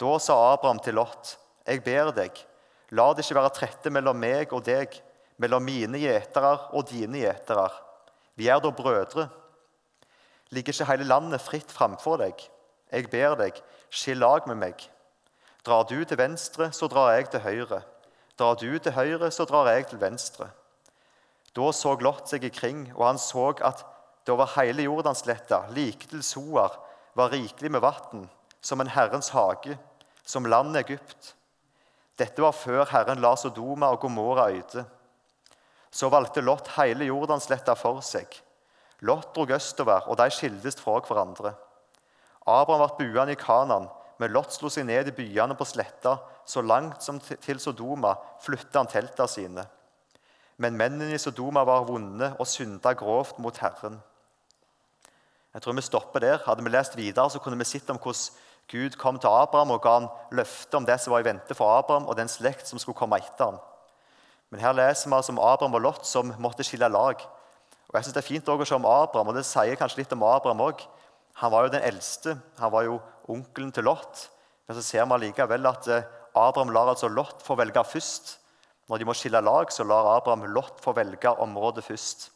Da 0.00 0.18
sa 0.18 0.36
Abraham 0.52 0.78
til 0.78 0.94
Lot, 0.94 1.38
'Jeg 1.66 1.84
ber 1.84 2.12
deg, 2.12 2.32
la 2.90 3.12
det 3.12 3.24
ikke 3.24 3.34
være 3.34 3.54
trette 3.54 3.90
mellom 3.90 4.16
meg 4.16 4.52
og 4.52 4.64
deg, 4.64 5.02
mellom 5.38 5.62
mine 5.62 5.98
gjetere 5.98 6.72
og 6.72 6.88
dine 6.88 7.18
gjetere. 7.18 7.70
Vi 8.36 8.48
er 8.48 8.60
da 8.60 8.70
brødre.' 8.70 9.28
Ligger 10.50 10.72
ikke 10.72 10.84
hele 10.84 11.04
landet 11.04 11.40
fritt 11.40 11.72
framfor 11.72 12.16
deg? 12.18 12.50
Jeg 12.92 13.10
ber 13.10 13.34
deg, 13.34 13.56
skill 13.90 14.18
lag 14.22 14.46
med 14.46 14.56
meg. 14.56 14.90
Drar 15.66 15.82
du 15.82 16.04
til 16.04 16.18
venstre, 16.18 16.70
så 16.72 16.86
drar 16.86 17.16
jeg 17.16 17.30
til 17.30 17.40
høyre. 17.40 17.82
Drar 18.38 18.54
du 18.54 18.78
til 18.78 18.92
høyre, 18.92 19.30
så 19.30 19.44
drar 19.44 19.66
jeg 19.72 19.88
til 19.90 20.00
venstre. 20.00 20.50
Da 21.56 21.72
så 21.72 21.96
Lot 22.00 22.28
seg 22.30 22.44
ikring, 22.44 22.92
og 22.94 23.06
han 23.06 23.18
så 23.18 23.48
at 23.64 23.82
det 24.26 24.34
over 24.34 24.50
hele 24.56 24.82
Jordansletta, 24.82 25.62
like 25.70 26.08
til 26.10 26.22
Soar, 26.22 26.74
var 27.14 27.30
rikelig 27.30 27.70
med 27.70 27.80
vann, 27.80 28.26
som 28.60 28.80
en 28.80 28.90
Herrens 28.90 29.28
hage, 29.30 29.78
som 30.26 30.46
landet 30.46 30.82
Egypt. 30.82 31.34
Dette 32.18 32.42
var 32.42 32.56
før 32.56 32.88
Herren 32.90 33.22
la 33.22 33.36
Sodoma 33.36 33.92
og 33.94 34.00
Gomorra 34.02 34.48
øyde. 34.50 34.84
Så 35.90 36.08
valgte 36.10 36.42
Lot 36.42 36.72
hele 36.76 37.06
Jordansletta 37.06 37.76
for 37.78 38.02
seg. 38.02 38.26
Lot 39.00 39.30
drog 39.36 39.52
østover, 39.54 40.08
og 40.08 40.18
de 40.18 40.26
skildes 40.32 40.80
fra 40.80 40.98
hverandre. 41.00 41.54
Abraham 42.46 42.90
ble 42.96 43.12
buende 43.12 43.36
i 43.36 43.38
Kanan, 43.38 43.86
men 44.18 44.32
Lot 44.32 44.52
slo 44.52 44.70
seg 44.72 44.88
ned 44.88 45.12
i 45.12 45.14
byene 45.14 45.54
på 45.54 45.68
sletta. 45.68 46.16
Så 46.46 46.62
langt 46.62 47.02
som 47.02 47.20
til 47.20 47.60
Sodoma 47.60 48.14
flytta 48.42 48.80
han 48.80 48.90
teltene 48.90 49.28
sine. 49.28 49.64
Men 50.58 50.76
mennene 50.78 51.14
i 51.14 51.20
Sodoma 51.20 51.64
var 51.68 51.84
vonde 51.88 52.32
og 52.40 52.48
synda 52.48 52.94
grovt 52.96 53.38
mot 53.42 53.56
Herren. 53.60 53.98
Jeg 55.56 55.62
tror 55.64 55.72
vi 55.72 55.82
stopper 55.86 56.20
der. 56.20 56.42
Hadde 56.44 56.60
vi 56.64 56.68
lest 56.68 56.96
videre, 56.98 57.30
så 57.32 57.40
kunne 57.40 57.56
vi 57.56 57.64
sett 57.64 57.88
om 57.88 57.96
hvordan 57.96 58.42
Gud 58.68 58.98
kom 59.00 59.16
til 59.16 59.32
Abraham 59.32 59.70
og 59.72 59.80
ga 59.80 59.92
han 59.94 60.08
løfte 60.36 60.76
om 60.76 60.84
det 60.84 60.98
som 61.00 61.14
var 61.14 61.22
i 61.22 61.28
vente 61.30 61.54
for 61.56 61.70
Abraham 61.78 62.10
og 62.10 62.18
den 62.18 62.28
slekt 62.28 62.68
som 62.68 62.82
skulle 62.82 62.98
komme 62.98 63.16
etter 63.16 63.48
ham. 63.54 63.56
Men 64.50 64.60
her 64.60 64.76
leser 64.76 65.08
vi 65.08 65.16
altså 65.16 65.32
om 65.32 65.40
Abraham 65.40 65.78
og 65.78 65.84
Lot 65.86 66.04
som 66.04 66.34
måtte 66.42 66.66
skille 66.66 66.90
lag. 66.92 67.24
Og 67.88 67.96
jeg 67.96 68.04
synes 68.04 68.18
Det 68.18 68.20
er 68.20 68.28
fint 68.28 68.52
å 68.52 68.58
se 68.64 68.76
om 68.76 68.90
Abraham, 68.90 69.32
og 69.32 69.38
det 69.38 69.46
sier 69.48 69.80
kanskje 69.80 70.02
litt 70.02 70.12
om 70.12 70.28
Abraham 70.28 70.60
òg. 70.66 70.84
Han 71.40 71.52
var 71.52 71.64
jo 71.64 71.72
den 71.72 71.88
eldste, 71.88 72.36
han 72.60 72.72
var 72.72 72.84
jo 72.84 73.00
onkelen 73.24 73.72
til 73.72 73.88
Lot. 73.88 74.28
Men 74.68 74.76
så 74.76 74.84
ser 74.84 75.06
vi 75.06 75.16
allikevel 75.16 75.72
at 75.72 75.88
eh, 75.88 76.04
Abraham 76.34 76.74
lar 76.74 76.92
altså 76.92 77.08
Lot 77.08 77.40
få 77.40 77.56
velge 77.56 77.80
først. 77.84 78.38
Når 78.90 78.98
de 78.98 79.08
må 79.08 79.16
skille 79.16 79.40
lag, 79.40 79.72
så 79.72 79.88
lar 79.88 80.18
Abraham 80.18 80.50
Lot 80.52 80.84
få 80.84 80.92
velge 80.92 81.32
området 81.32 81.84
først. 81.84 82.32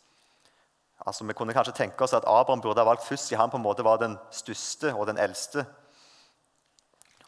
Altså, 1.07 1.25
Vi 1.25 1.35
kunne 1.35 1.55
kanskje 1.55 1.73
tenke 1.77 2.05
oss 2.05 2.15
at 2.15 2.27
Abraham 2.27 2.61
burde 2.61 2.81
ha 2.81 2.85
valgt 2.85 3.05
først, 3.05 3.27
siden 3.29 3.41
han 3.41 3.51
på 3.51 3.57
en 3.57 3.65
måte 3.65 3.85
var 3.85 3.99
den 3.99 4.19
største 4.31 4.95
og 4.95 5.07
den 5.07 5.19
eldste. 5.19 5.65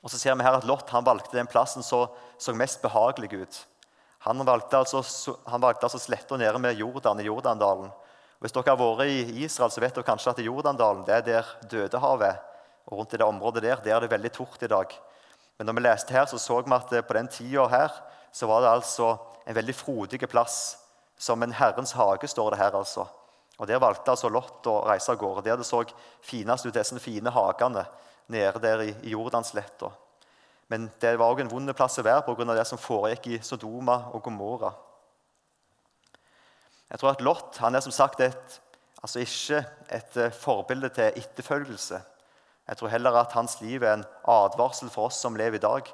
Og 0.03 0.11
så 0.11 0.19
ser 0.19 0.35
vi 0.35 0.45
her 0.45 0.59
at 0.59 0.67
Lot 0.67 0.91
han 0.91 1.07
valgte 1.07 1.37
den 1.37 1.47
plassen 1.47 1.83
som 1.83 2.09
så, 2.39 2.53
mest 2.53 2.83
behagelig 2.83 3.33
ut. 3.33 3.67
Han 4.27 4.45
valgte 4.47 4.79
altså, 4.79 5.37
han 5.47 5.63
valgte 5.63 5.87
altså 5.87 5.99
sletta 5.99 6.37
nede 6.37 6.59
med 6.59 6.79
Jordan 6.79 7.21
i 7.21 7.27
Jordandalen. 7.27 7.91
Hvis 8.43 8.53
dere 8.53 8.75
har 8.75 8.79
vært 8.81 9.07
i 9.07 9.45
Israel, 9.45 9.71
så 9.71 9.81
vet 9.81 9.95
dere 9.95 10.07
kanskje 10.07 10.35
at 10.35 10.43
i 10.43 10.49
Jordandalen 10.49 11.05
det 11.07 11.15
er 11.15 11.27
der 11.27 11.53
Dødehavet. 11.71 12.41
Og 12.91 12.99
rundt 12.99 13.15
i 13.15 13.21
det 13.21 13.27
området 13.27 13.63
der 13.63 13.83
der 13.85 13.97
er 13.97 14.01
det 14.01 14.11
veldig 14.11 14.33
tort 14.33 14.63
i 14.63 14.71
dag. 14.71 14.91
Men 15.59 15.67
når 15.67 15.79
vi 15.79 15.87
leste 15.87 16.13
her, 16.13 16.27
så 16.27 16.39
så 16.39 16.61
vi 16.61 16.75
at 16.75 17.07
på 17.07 17.15
den 17.15 17.29
tida 17.29 17.67
her 17.69 17.91
så 18.33 18.47
var 18.47 18.61
det 18.61 18.71
altså 18.71 19.17
en 19.47 19.55
veldig 19.55 19.75
frodig 19.75 20.29
plass. 20.29 20.79
Som 21.19 21.43
en 21.43 21.53
Herrens 21.53 21.93
hage, 21.93 22.27
står 22.27 22.51
det 22.51 22.59
her. 22.59 22.75
altså. 22.75 23.07
Og 23.63 23.69
Der 23.69 23.79
valgte 23.79 24.11
altså 24.11 24.27
Lot 24.27 24.67
å 24.67 24.81
reise 24.83 25.13
av 25.13 25.21
gårde. 25.21 25.45
Der 25.47 25.61
det 25.61 25.67
så 25.69 25.85
finest 26.27 26.67
ut 26.67 26.75
disse 26.75 26.99
fine 26.99 27.31
hagene 27.31 27.85
nede 28.27 28.59
der 28.59 28.83
i, 28.83 28.95
Jordansletta. 29.13 29.93
Men 30.67 30.89
det 30.99 31.13
var 31.21 31.31
òg 31.31 31.45
en 31.45 31.51
vond 31.53 31.71
plass 31.77 32.01
å 32.01 32.03
være 32.03 32.25
pga. 32.27 32.55
det 32.57 32.67
som 32.67 32.79
foregikk 32.79 33.27
i 33.27 33.39
Sodoma 33.39 34.09
og 34.13 34.23
Gomorra. 34.25 34.73
Jeg 36.91 36.99
tror 36.99 37.13
at 37.13 37.23
Lot 37.23 37.57
han 37.63 37.75
er 37.75 37.81
som 37.81 37.93
sagt 37.93 38.21
et, 38.21 38.61
altså 39.01 39.23
ikke 39.23 39.65
et 39.89 40.17
eh, 40.17 40.35
forbilde 40.35 40.89
til 40.89 41.23
etterfølgelse. 41.23 42.03
Jeg 42.67 42.77
tror 42.77 42.89
heller 42.89 43.15
at 43.15 43.33
hans 43.33 43.61
liv 43.61 43.83
er 43.83 43.95
en 43.95 44.07
advarsel 44.27 44.91
for 44.91 45.07
oss 45.07 45.23
som 45.23 45.37
lever 45.37 45.61
i 45.61 45.63
dag. 45.63 45.87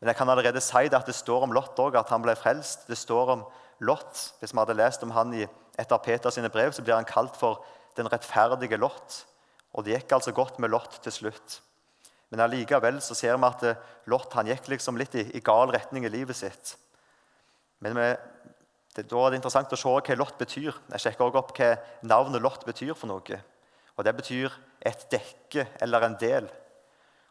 Men 0.00 0.08
jeg 0.08 0.16
kan 0.16 0.28
allerede 0.28 0.60
si 0.60 0.88
det 0.88 0.98
at 0.98 1.06
det 1.06 1.14
står 1.14 1.46
om 1.46 1.52
Lot 1.52 1.78
òg, 1.78 1.94
at 1.94 2.10
han 2.10 2.22
ble 2.22 2.34
frelst. 2.34 2.88
Det 2.88 2.98
står 2.98 3.36
om 3.36 3.44
Lot. 3.78 4.32
Hvis 4.40 4.52
vi 4.52 4.58
hadde 4.58 4.74
lest 4.74 5.02
om 5.06 5.14
han 5.14 5.34
i 5.38 5.46
et 5.78 5.92
av 5.92 6.02
Peters 6.04 6.38
brev, 6.52 6.72
så 6.72 6.82
blir 6.84 6.94
han 6.94 7.08
kalt 7.08 7.36
for 7.38 7.62
den 7.96 8.08
rettferdige 8.12 8.78
Lot. 8.80 9.22
Og 9.72 9.84
det 9.84 9.96
gikk 9.96 10.16
altså 10.18 10.34
godt 10.36 10.58
med 10.60 10.72
Lot 10.72 10.98
til 11.04 11.12
slutt. 11.12 11.60
Men 12.32 12.44
allikevel 12.46 13.00
så 13.04 13.16
ser 13.16 13.36
vi 13.36 13.48
at 13.48 13.64
eh, 13.68 13.80
Lot 14.08 14.32
han 14.38 14.48
gikk 14.48 14.70
liksom 14.72 14.96
litt 15.00 15.14
i, 15.20 15.26
i 15.36 15.44
gal 15.44 15.72
retning 15.72 16.06
i 16.08 16.12
livet 16.12 16.36
sitt. 16.36 16.76
Men 17.84 17.96
vi, 17.98 18.08
det, 18.96 19.04
Da 19.10 19.20
er 19.20 19.32
det 19.32 19.40
interessant 19.40 19.72
å 19.72 19.80
se 19.80 19.92
hva 19.92 20.16
Lot 20.16 20.38
betyr. 20.40 20.72
Jeg 20.94 21.04
sjekker 21.04 21.26
også 21.26 21.42
opp 21.42 21.52
hva 21.58 21.74
navnet 22.08 22.44
Lot 22.44 22.64
betyr. 22.68 22.94
for 22.96 23.10
noe. 23.12 23.40
Og 23.96 24.04
Det 24.04 24.16
betyr 24.16 24.52
et 24.80 25.06
dekke 25.12 25.66
eller 25.84 26.08
en 26.08 26.16
del. 26.20 26.48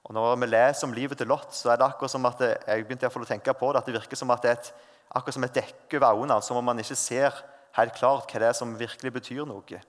Og 0.05 0.13
Når 0.13 0.35
vi 0.35 0.49
leser 0.49 0.87
om 0.87 0.93
livet 0.93 1.17
til 1.17 1.29
Lot, 1.29 1.53
så 1.53 1.71
er 1.71 1.77
det 1.77 1.85
akkurat 1.85 2.11
som 2.11 2.25
at 2.25 2.37
det, 2.41 2.51
jeg 2.67 2.85
begynte 2.85 3.09
å 3.09 3.25
tenke 3.25 3.53
på 3.53 3.71
det, 3.71 3.81
at 3.81 3.89
det 3.89 3.97
virker 3.97 4.17
som 4.17 4.31
at 4.33 4.41
det 4.41 4.51
er 4.51 4.57
et, 4.59 4.71
akkurat 5.13 5.33
som 5.33 5.43
et 5.45 5.57
dekke 5.57 5.97
over 5.97 6.21
øynene, 6.21 6.41
som 6.41 6.57
om 6.57 6.65
man 6.65 6.79
ikke 6.79 6.97
ser 6.97 7.41
helt 7.77 7.95
klart 7.97 8.31
hva 8.31 8.41
det 8.41 8.49
er 8.51 8.57
som 8.57 8.77
virkelig 8.79 9.13
betyr 9.19 9.45
noe. 9.47 9.81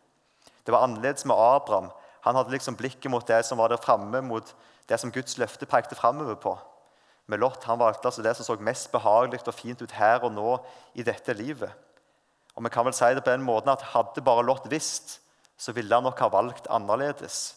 Det 0.62 0.74
var 0.74 0.84
annerledes 0.86 1.26
med 1.26 1.38
Abraham. 1.38 1.90
Han 2.22 2.38
hadde 2.38 2.54
liksom 2.54 2.76
blikket 2.78 3.10
mot 3.10 3.26
det 3.26 3.40
som 3.46 3.58
var 3.58 3.72
der 3.72 3.82
framme, 3.82 4.20
mot 4.22 4.54
det 4.88 4.98
som 5.00 5.10
Guds 5.12 5.38
løfte 5.38 5.66
pekte 5.66 5.98
framover 5.98 6.38
på. 6.38 6.54
Med 7.26 7.40
Lot 7.42 7.64
han 7.64 7.78
valgte 7.78 8.08
altså 8.10 8.22
det 8.22 8.34
som 8.36 8.46
så 8.46 8.58
mest 8.60 8.90
behagelig 8.92 9.42
og 9.46 9.54
fint 9.54 9.82
ut 9.82 9.94
her 9.96 10.22
og 10.22 10.32
nå 10.34 10.58
i 10.94 11.06
dette 11.06 11.34
livet. 11.34 11.70
Og 12.54 12.64
vi 12.64 12.70
kan 12.70 12.84
vel 12.84 12.94
si 12.94 13.08
det 13.14 13.24
på 13.24 13.32
den 13.32 13.46
måten 13.46 13.72
at 13.72 13.82
Hadde 13.94 14.22
bare 14.22 14.44
Lot 14.44 14.68
visst, 14.70 15.20
så 15.56 15.72
ville 15.72 15.94
han 15.94 16.04
nok 16.04 16.18
ha 16.20 16.28
valgt 16.28 16.66
annerledes. 16.70 17.56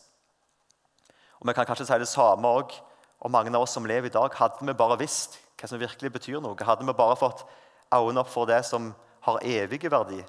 Og 1.39 1.47
Vi 1.47 1.53
kan 1.53 1.65
kanskje 1.65 1.85
si 1.85 1.99
det 1.99 2.07
samme 2.07 2.47
også 2.47 2.81
om 3.19 3.31
mange 3.31 3.49
av 3.55 3.61
oss 3.61 3.73
som 3.73 3.85
lever 3.85 4.07
i 4.07 4.13
dag. 4.13 4.33
Hadde 4.33 4.65
vi 4.65 4.73
bare 4.73 4.97
visst 4.99 5.39
hva 5.59 5.67
som 5.67 5.79
virkelig 5.79 6.11
betyr 6.11 6.41
noe, 6.43 6.55
hadde 6.61 6.85
vi 6.85 6.93
bare 6.93 7.15
fått 7.15 7.45
øynene 7.93 8.21
opp 8.21 8.29
for 8.29 8.45
det 8.45 8.63
som 8.65 8.93
har 9.25 9.41
evige 9.41 9.91
verdi, 9.91 10.21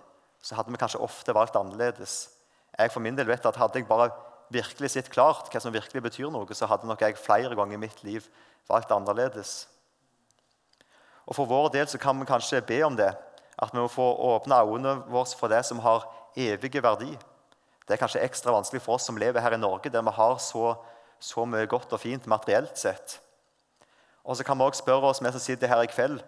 så 0.42 0.56
hadde 0.56 0.72
vi 0.72 0.80
kanskje 0.80 1.02
ofte 1.04 1.34
valgt 1.36 1.56
annerledes. 1.58 2.30
Jeg 2.76 2.92
for 2.92 3.04
min 3.04 3.16
del 3.16 3.28
vet 3.28 3.46
at 3.48 3.56
Hadde 3.56 3.80
jeg 3.80 3.88
bare 3.88 4.10
virkelig 4.52 4.92
sett 4.92 5.08
klart 5.10 5.48
hva 5.50 5.60
som 5.60 5.74
virkelig 5.74 6.02
betyr 6.04 6.30
noe, 6.30 6.54
så 6.54 6.68
hadde 6.70 6.88
nok 6.88 7.02
jeg 7.02 7.18
flere 7.18 7.56
ganger 7.56 7.76
i 7.76 7.82
mitt 7.82 8.02
liv 8.06 8.26
valgt 8.68 8.92
annerledes. 8.94 9.66
Og 11.26 11.34
For 11.34 11.48
vår 11.50 11.72
del 11.74 11.88
så 11.90 11.98
kan 11.98 12.18
vi 12.20 12.28
kanskje 12.28 12.62
be 12.62 12.82
om 12.86 12.96
det, 12.96 13.10
at 13.58 13.72
vi 13.72 13.80
må 13.80 13.88
få 13.90 14.04
åpne 14.30 14.60
øynene 14.62 15.00
våre 15.10 15.38
for 15.38 15.50
det 15.50 15.64
som 15.66 15.80
har 15.82 16.06
evige 16.36 16.82
verdi. 16.82 17.16
Det 17.86 17.94
er 17.94 18.02
kanskje 18.02 18.22
ekstra 18.22 18.52
vanskelig 18.54 18.82
for 18.82 18.98
oss 18.98 19.06
som 19.08 19.18
lever 19.18 19.40
her 19.40 19.56
i 19.56 19.60
Norge, 19.60 19.90
der 19.90 20.02
vi 20.02 20.14
har 20.14 20.38
så, 20.42 20.74
så 21.18 21.46
mye 21.46 21.66
godt 21.66 21.92
og 21.92 22.02
fint 22.02 22.26
materielt 22.26 22.78
sett. 22.78 23.20
Og 24.24 24.36
så 24.36 24.44
kan 24.44 24.58
vi 24.58 24.66
også 24.66 24.82
spørre 24.82 25.10
oss, 25.10 25.22
vi 25.22 25.32
som 25.32 25.42
sitter 25.42 25.70
her 25.70 25.82
i 25.82 25.90
kveld, 25.90 26.20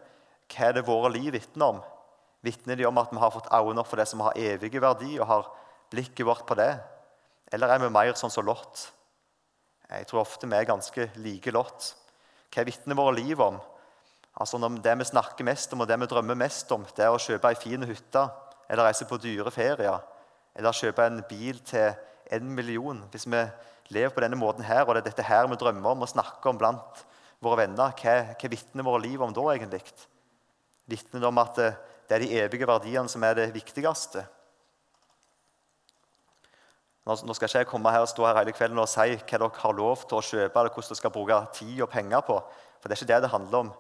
hva 0.49 0.69
er 0.69 0.79
det 0.79 0.87
våre 0.87 1.11
liv 1.13 1.33
vitner 1.35 1.75
om? 1.75 1.81
Vitner 2.45 2.79
de 2.79 2.87
om 2.87 3.01
at 3.01 3.11
vi 3.11 3.19
har 3.19 3.33
fått 3.35 3.51
øynene 3.51 3.85
for 3.87 3.99
det 3.99 4.07
som 4.09 4.23
har 4.23 4.37
evige 4.39 4.83
verdi, 4.83 5.17
og 5.19 5.27
har 5.27 5.49
blikket 5.91 6.27
vårt 6.27 6.47
på 6.47 6.57
det? 6.59 6.71
Eller 7.53 7.73
er 7.73 7.83
vi 7.83 7.91
mer 7.93 8.13
sånn 8.19 8.33
som 8.33 8.47
Lot? 8.47 8.89
Jeg 9.89 10.07
tror 10.07 10.21
ofte 10.21 10.47
vi 10.47 10.57
er 10.57 10.69
ganske 10.69 11.09
like 11.17 11.53
Lot. 11.55 11.95
Hva 12.53 12.65
vitner 12.69 12.99
våre 12.99 13.17
liv 13.17 13.41
om? 13.41 13.57
Altså 14.39 14.61
om 14.61 14.77
Det 14.83 14.95
vi 14.99 15.05
snakker 15.05 15.45
mest 15.45 15.73
om 15.73 15.83
og 15.83 15.89
det 15.89 15.99
vi 15.99 16.07
drømmer 16.07 16.37
mest 16.39 16.71
om, 16.73 16.85
det 16.95 17.05
er 17.05 17.11
å 17.11 17.19
kjøpe 17.19 17.51
ei 17.51 17.59
fin 17.59 17.83
hytte 17.83 18.29
eller 18.69 18.87
reise 18.87 19.09
på 19.09 19.19
dyre 19.19 19.51
ferier 19.51 19.99
eller 20.59 20.77
kjøpe 20.77 21.07
en 21.07 21.23
bil 21.29 21.59
til 21.67 21.95
en 22.35 22.55
million. 22.55 23.01
Hvis 23.11 23.27
vi 23.27 23.41
lever 23.95 24.15
på 24.15 24.23
denne 24.23 24.39
måten 24.39 24.67
her, 24.67 24.85
og 24.85 24.95
det 24.95 25.03
er 25.03 25.11
dette 25.11 25.27
her 25.27 25.49
vi 25.49 25.59
drømmer 25.59 25.95
om 25.95 26.05
og 26.05 26.11
snakker 26.11 26.51
om 26.51 26.59
blant 26.61 27.05
våre 27.43 27.63
venner, 27.63 27.95
hva, 27.95 28.17
hva 28.35 28.51
vitner 28.51 28.87
våre 28.87 29.03
liv 29.07 29.23
om 29.23 29.35
da 29.35 29.45
egentlig? 29.55 29.83
Vitner 30.91 31.23
det 31.23 31.31
om 31.31 31.41
at 31.43 31.61
det, 32.09 32.17
er 32.17 32.25
de 32.25 32.41
evige 32.41 32.67
verdiene 32.69 33.09
som 33.09 33.25
er 33.25 33.35
det 33.37 33.51
viktigste? 33.55 34.25
Nå 37.09 37.33
skal 37.33 37.49
ikke 37.49 37.63
jeg 37.63 37.69
komme 37.71 37.93
her 37.93 38.05
og 38.05 38.11
stå 38.11 38.27
her 38.27 38.37
hele 38.37 38.53
kvelden 38.53 38.81
og 38.83 38.89
si 38.91 39.15
hva 39.17 39.39
dere 39.41 39.49
har 39.63 39.77
lov 39.77 40.03
til 40.05 40.19
å 40.19 40.25
kjøpe, 40.25 40.61
eller 40.61 40.73
hvordan 40.75 40.91
dere 40.91 41.01
skal 41.01 41.13
bruke 41.15 41.39
tid 41.57 41.81
og 41.81 41.89
penger 41.93 42.25
på. 42.27 42.37
For 42.79 42.89
det 42.89 42.97
er 42.97 43.01
ikke 43.01 43.13
det 43.15 43.21
det 43.25 43.31
handler 43.33 43.65
om. 43.65 43.71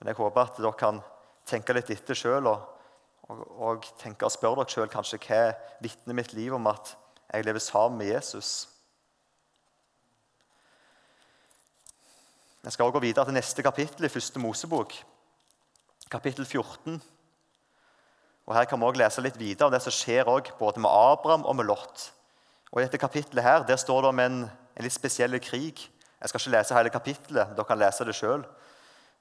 Men 0.00 0.08
jeg 0.08 0.16
håper 0.16 0.40
at 0.46 0.56
dere 0.56 0.72
kan 0.80 1.02
tenke 1.48 1.76
litt 1.76 1.92
etter 1.92 2.16
sjøl 2.16 2.48
og, 2.48 2.64
og, 3.28 3.44
og, 3.60 3.88
tenke 4.00 4.24
og 4.24 4.32
spørre 4.32 4.62
dere 4.62 4.72
sjøl 4.72 4.92
kanskje 4.92 5.20
hva 5.26 5.42
vitner 5.84 6.16
mitt 6.16 6.32
liv 6.32 6.56
om 6.56 6.70
at 6.72 6.94
jeg 7.30 7.44
lever 7.44 7.62
sammen 7.62 8.00
med 8.00 8.14
Jesus. 8.14 8.68
Jeg 12.64 12.72
skal 12.72 12.88
også 12.88 12.96
gå 12.96 13.04
videre 13.04 13.28
til 13.28 13.36
neste 13.36 13.64
kapittel 13.64 14.04
i 14.04 14.12
første 14.12 14.40
Mosebok, 14.40 14.96
kapittel 16.12 16.48
14. 16.48 16.96
Og 18.50 18.56
Her 18.56 18.64
kan 18.66 18.80
vi 18.80 18.86
også 18.88 18.98
lese 18.98 19.22
litt 19.22 19.36
videre 19.38 19.68
om 19.68 19.70
det 19.70 19.78
som 19.84 19.94
skjer 19.94 20.26
både 20.58 20.80
med 20.82 20.90
Abraham 20.90 21.44
og 21.46 21.54
med 21.54 21.68
Lot. 21.68 22.08
Og 22.72 22.80
I 22.80 22.84
dette 22.88 22.98
kapittelet 22.98 23.44
her, 23.46 23.62
der 23.62 23.78
står 23.78 24.02
det 24.02 24.08
om 24.10 24.18
en, 24.18 24.38
en 24.50 24.82
litt 24.82 24.94
spesiell 24.94 25.38
krig. 25.38 25.84
Jeg 26.18 26.28
skal 26.28 26.40
ikke 26.40 26.54
lese 26.56 26.74
hele 26.74 26.90
kapittelet, 26.90 27.52
dere 27.54 27.66
kan 27.68 27.78
lese 27.78 28.06
det 28.08 28.16
sjøl. 28.18 28.42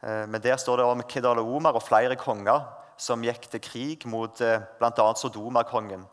Eh, 0.02 0.24
men 0.26 0.42
der 0.42 0.58
står 0.58 0.82
det 0.82 0.88
om 0.90 1.04
Kedal 1.06 1.44
og 1.44 1.52
Omar 1.60 1.78
og 1.78 1.86
flere 1.86 2.18
konger 2.18 2.66
som 2.98 3.22
gikk 3.22 3.46
til 3.52 3.62
krig 3.62 4.08
mot 4.10 4.42
eh, 4.42 4.64
bl.a. 4.80 5.06
Sodoma-kongen. 5.22 6.08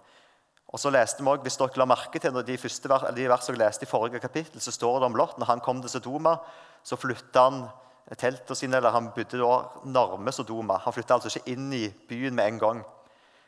Og 0.68 0.82
så 0.82 0.92
leste 0.92 1.24
vi 1.24 1.30
også, 1.32 1.46
Hvis 1.46 1.56
dere 1.62 1.80
la 1.80 1.86
merke 1.88 2.20
til 2.20 2.36
de 2.36 2.58
første 2.60 2.98
de 3.16 3.28
versene 3.32 3.56
jeg 3.56 3.62
leste 3.62 3.88
i 3.88 3.88
forrige 3.88 4.20
kapittel, 4.20 4.60
så 4.60 4.74
står 4.74 5.00
det 5.00 5.08
om 5.08 5.16
Lot. 5.16 5.38
Når 5.38 5.48
han 5.54 5.64
kom 5.64 5.80
til 5.80 5.94
Sodoma, 5.94 6.36
så 6.84 7.00
flytta 7.00 7.48
han 7.48 7.64
teltene 8.20 8.56
sine, 8.60 8.76
eller 8.76 8.92
han 8.92 9.08
bodde 9.16 9.40
da 9.40 9.56
nærme 9.88 10.36
Sodoma. 10.36 10.76
Han 10.84 10.92
flytta 10.92 11.16
altså 11.16 11.32
ikke 11.32 11.56
inn 11.56 11.72
i 11.72 11.86
byen 12.08 12.36
med 12.36 12.52
en 12.52 12.60
gang. 12.60 12.84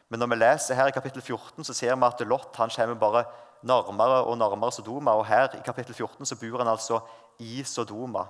Men 0.08 0.22
når 0.22 0.30
vi 0.32 0.38
leser 0.40 0.74
her 0.78 0.88
i 0.88 0.94
kapittel 0.94 1.22
14, 1.22 1.64
så 1.64 1.74
ser 1.76 1.94
vi 1.94 2.06
at 2.06 2.20
Lot 2.26 2.56
han 2.56 2.70
kommer 2.72 3.00
bare 3.00 3.24
nærmere 3.62 4.24
og 4.24 4.38
nærmere 4.38 4.72
Sodoma. 4.72 5.10
Og 5.10 5.26
her 5.26 5.48
i 5.54 5.64
kapittel 5.64 5.94
14 5.94 6.26
så 6.26 6.36
bor 6.36 6.58
han 6.58 6.68
altså 6.68 7.00
i 7.38 7.62
Sodoma. 7.64 8.24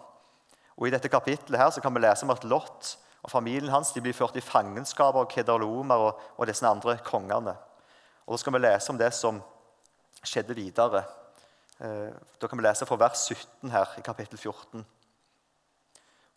Og 0.76 0.88
I 0.88 0.90
dette 0.90 1.08
kapittelet 1.08 1.60
her 1.60 1.70
så 1.70 1.80
kan 1.80 1.94
vi 1.94 2.00
lese 2.00 2.26
om 2.26 2.30
at 2.30 2.44
Lot 2.44 2.96
og 3.22 3.30
familien 3.30 3.70
hans 3.70 3.92
de 3.92 4.00
blir 4.00 4.14
ført 4.14 4.36
i 4.38 4.44
fangenskap 4.44 5.16
av 5.18 5.26
Kedalomer 5.30 6.02
og, 6.08 6.20
og 6.36 6.46
disse 6.46 6.66
andre 6.66 6.98
kongene. 7.04 7.54
Og 8.26 8.34
Da 8.34 8.38
skal 8.42 8.54
vi 8.54 8.60
lese 8.62 8.92
om 8.92 8.98
det 8.98 9.12
som 9.14 9.40
skjedde 10.22 10.54
videre. 10.54 11.04
Eh, 11.80 12.10
da 12.40 12.46
kan 12.46 12.58
vi 12.58 12.64
lese 12.64 12.86
fra 12.86 12.98
vers 12.98 13.26
17 13.26 13.70
her 13.70 13.94
i 13.98 14.04
kapittel 14.06 14.38
14. 14.38 14.84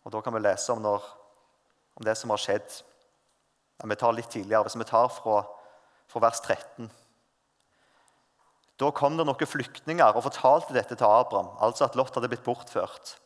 Og 0.04 0.12
Da 0.12 0.20
kan 0.20 0.34
vi 0.34 0.40
lese 0.40 0.72
om, 0.72 0.82
når, 0.82 1.02
om 1.96 2.04
det 2.04 2.16
som 2.18 2.30
har 2.30 2.42
skjedd. 2.42 2.82
Ja, 3.82 3.88
vi 3.90 3.98
tar 3.98 4.14
litt 4.14 4.30
tidligere, 4.30 4.62
hvis 4.68 4.78
vi 4.78 4.86
tar 4.86 5.08
fra, 5.10 5.40
fra 6.06 6.20
vers 6.22 6.38
13. 6.44 6.86
Da 8.78 8.90
kom 8.94 9.18
det 9.18 9.26
noen 9.26 9.48
flyktninger 9.48 10.14
og 10.14 10.24
fortalte 10.28 10.74
dette 10.76 10.94
til 10.94 11.06
Abraham, 11.06 11.50
altså 11.58 11.88
at 11.88 11.98
Lot 11.98 12.14
hadde 12.14 12.30
blitt 12.30 12.46
bortført. 12.46 13.16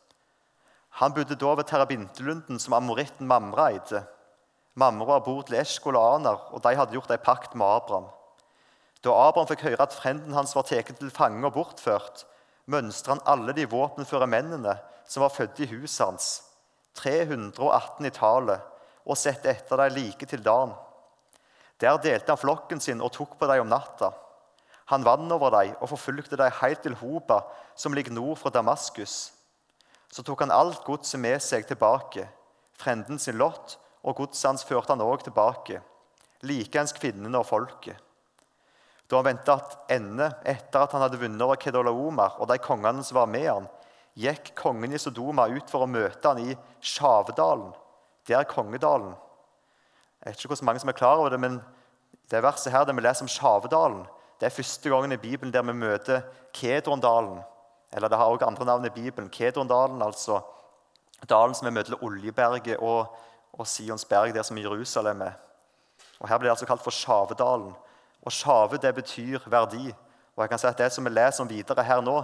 Han 0.97 1.13
bodde 1.13 1.37
da 1.37 1.53
ved 1.53 1.69
Terabintelunden, 1.69 2.57
som 2.59 2.73
amoritten 2.73 3.29
Mamra 3.29 3.69
eide. 3.69 4.01
Mamra 4.73 5.19
bor 5.21 5.43
til 5.45 5.59
Eskolaner, 5.61 6.41
og 6.49 6.63
de 6.65 6.73
hadde 6.77 6.97
gjort 6.97 7.13
ei 7.13 7.21
pakt 7.21 7.53
med 7.53 7.65
Abraham. 7.69 8.07
Da 9.05 9.13
Abraham 9.13 9.49
fikk 9.51 9.67
høre 9.67 9.85
at 9.85 9.93
frenden 9.93 10.33
hans 10.33 10.55
var 10.57 10.65
tatt 10.65 10.89
til 10.97 11.13
fange 11.13 11.45
og 11.45 11.53
bortført, 11.53 12.25
mønstra 12.65 13.13
han 13.13 13.25
alle 13.29 13.53
de 13.53 13.67
våpenføre 13.69 14.25
mennene 14.29 14.73
som 15.07 15.21
var 15.21 15.33
født 15.37 15.61
i 15.61 15.69
huset 15.69 16.01
hans, 16.01 16.31
318 16.97 18.09
i 18.09 18.13
tallet, 18.13 18.65
og 19.07 19.17
sette 19.19 19.49
etter 19.53 19.79
dem 19.79 19.95
like 19.95 20.27
til 20.27 20.43
dagen. 20.43 20.75
Der 21.79 21.97
delte 22.01 22.33
han 22.33 22.41
flokken 22.41 22.81
sin 22.83 23.01
og 23.01 23.13
tok 23.15 23.37
på 23.39 23.47
dem 23.49 23.63
om 23.63 23.71
natta. 23.71 24.11
Han 24.91 25.03
vant 25.03 25.31
over 25.31 25.51
dem 25.55 25.75
og 25.81 25.91
forfulgte 25.91 26.39
dem 26.39 26.53
helt 26.61 26.83
til 26.83 26.95
Hoba, 26.99 27.41
som 27.75 27.93
ligger 27.93 28.15
nord 28.15 28.37
for 28.39 28.51
Damaskus. 28.51 29.33
Så 30.11 30.23
tok 30.23 30.45
han 30.45 30.53
alt 30.55 30.83
godset 30.87 31.19
med 31.19 31.39
seg 31.43 31.67
tilbake. 31.67 32.27
Frenden 32.77 33.19
sin 33.19 33.37
lott 33.39 33.77
og 34.03 34.15
godset 34.21 34.51
hans 34.51 34.65
førte 34.67 34.95
han 34.95 35.03
òg 35.03 35.25
tilbake. 35.27 35.81
Likeens 36.47 36.95
kvinnene 36.95 37.39
og 37.39 37.49
folket. 37.49 37.97
Da 39.07 39.19
han 39.19 39.27
vendte 39.27 39.55
ende 39.91 40.27
etter 40.43 40.83
at 40.83 40.93
han 40.95 41.03
hadde 41.05 41.19
vunnet 41.19 41.43
over 41.43 41.59
Kedolaomer 41.59 42.39
og 42.41 42.49
de 42.51 42.57
kongene 42.59 43.03
som 43.07 43.21
var 43.21 43.29
med 43.31 43.47
han, 43.47 43.67
gikk 44.17 44.51
kongen 44.57 44.95
i 44.95 44.99
Sodoma 44.99 45.45
ut 45.47 45.69
for 45.71 45.85
å 45.85 45.91
møte 45.91 46.27
han 46.27 46.41
i 46.41 46.55
Sjavedalen. 46.81 47.69
Det 48.27 48.35
er 48.35 48.43
Kongedalen. 48.43 49.13
Jeg 50.25 50.31
vet 50.31 50.43
ikke 50.43 50.55
hvor 50.55 50.65
mange 50.65 50.79
som 50.79 50.89
er 50.89 50.93
klar 50.97 51.15
over 51.15 51.29
det, 51.29 51.39
men 51.39 51.61
det 52.31 52.43
verset 52.43 52.71
her 52.71 52.83
der 52.83 52.93
vi 52.93 53.01
leser 53.01 53.23
om 53.23 53.27
Sjavedalen, 53.27 54.05
det 54.39 54.45
er 54.45 54.49
første 54.49 54.89
gangen 54.89 55.11
i 55.11 55.17
Bibelen 55.17 55.53
der 55.53 55.61
vi 55.61 55.73
møter 55.73 56.21
Kedrondalen. 56.53 57.39
Eller 57.93 58.07
det 58.07 58.17
har 58.17 58.25
også 58.25 58.45
andre 58.45 58.65
navn 58.65 58.85
i 58.85 58.89
Bibelen. 58.89 59.29
Kedrondalen, 59.29 60.01
altså 60.01 60.39
dalen 61.29 61.55
som 61.55 61.67
er 61.67 61.71
mellom 61.71 62.03
Oljeberget 62.03 62.77
og, 62.77 63.17
og 63.53 63.67
Sionsberg, 63.67 64.33
der 64.33 64.41
som 64.41 64.57
Jerusalem 64.57 65.21
er. 65.21 65.31
Og 66.19 66.29
Her 66.29 66.37
blir 66.37 66.49
det 66.49 66.51
altså 66.51 66.65
kalt 66.65 66.83
for 66.83 66.91
Sjavedalen. 66.91 67.73
Og 68.21 68.31
Sjave 68.31 68.77
det 68.77 68.95
betyr 68.95 69.39
verdi. 69.45 69.95
Og 70.35 70.41
jeg 70.41 70.49
kan 70.49 70.59
si 70.59 70.67
at 70.67 70.77
Det 70.77 70.91
som 70.93 71.05
vi 71.05 71.09
leser 71.09 71.43
om 71.43 71.49
videre 71.49 71.83
her 71.83 72.01
nå, 72.01 72.23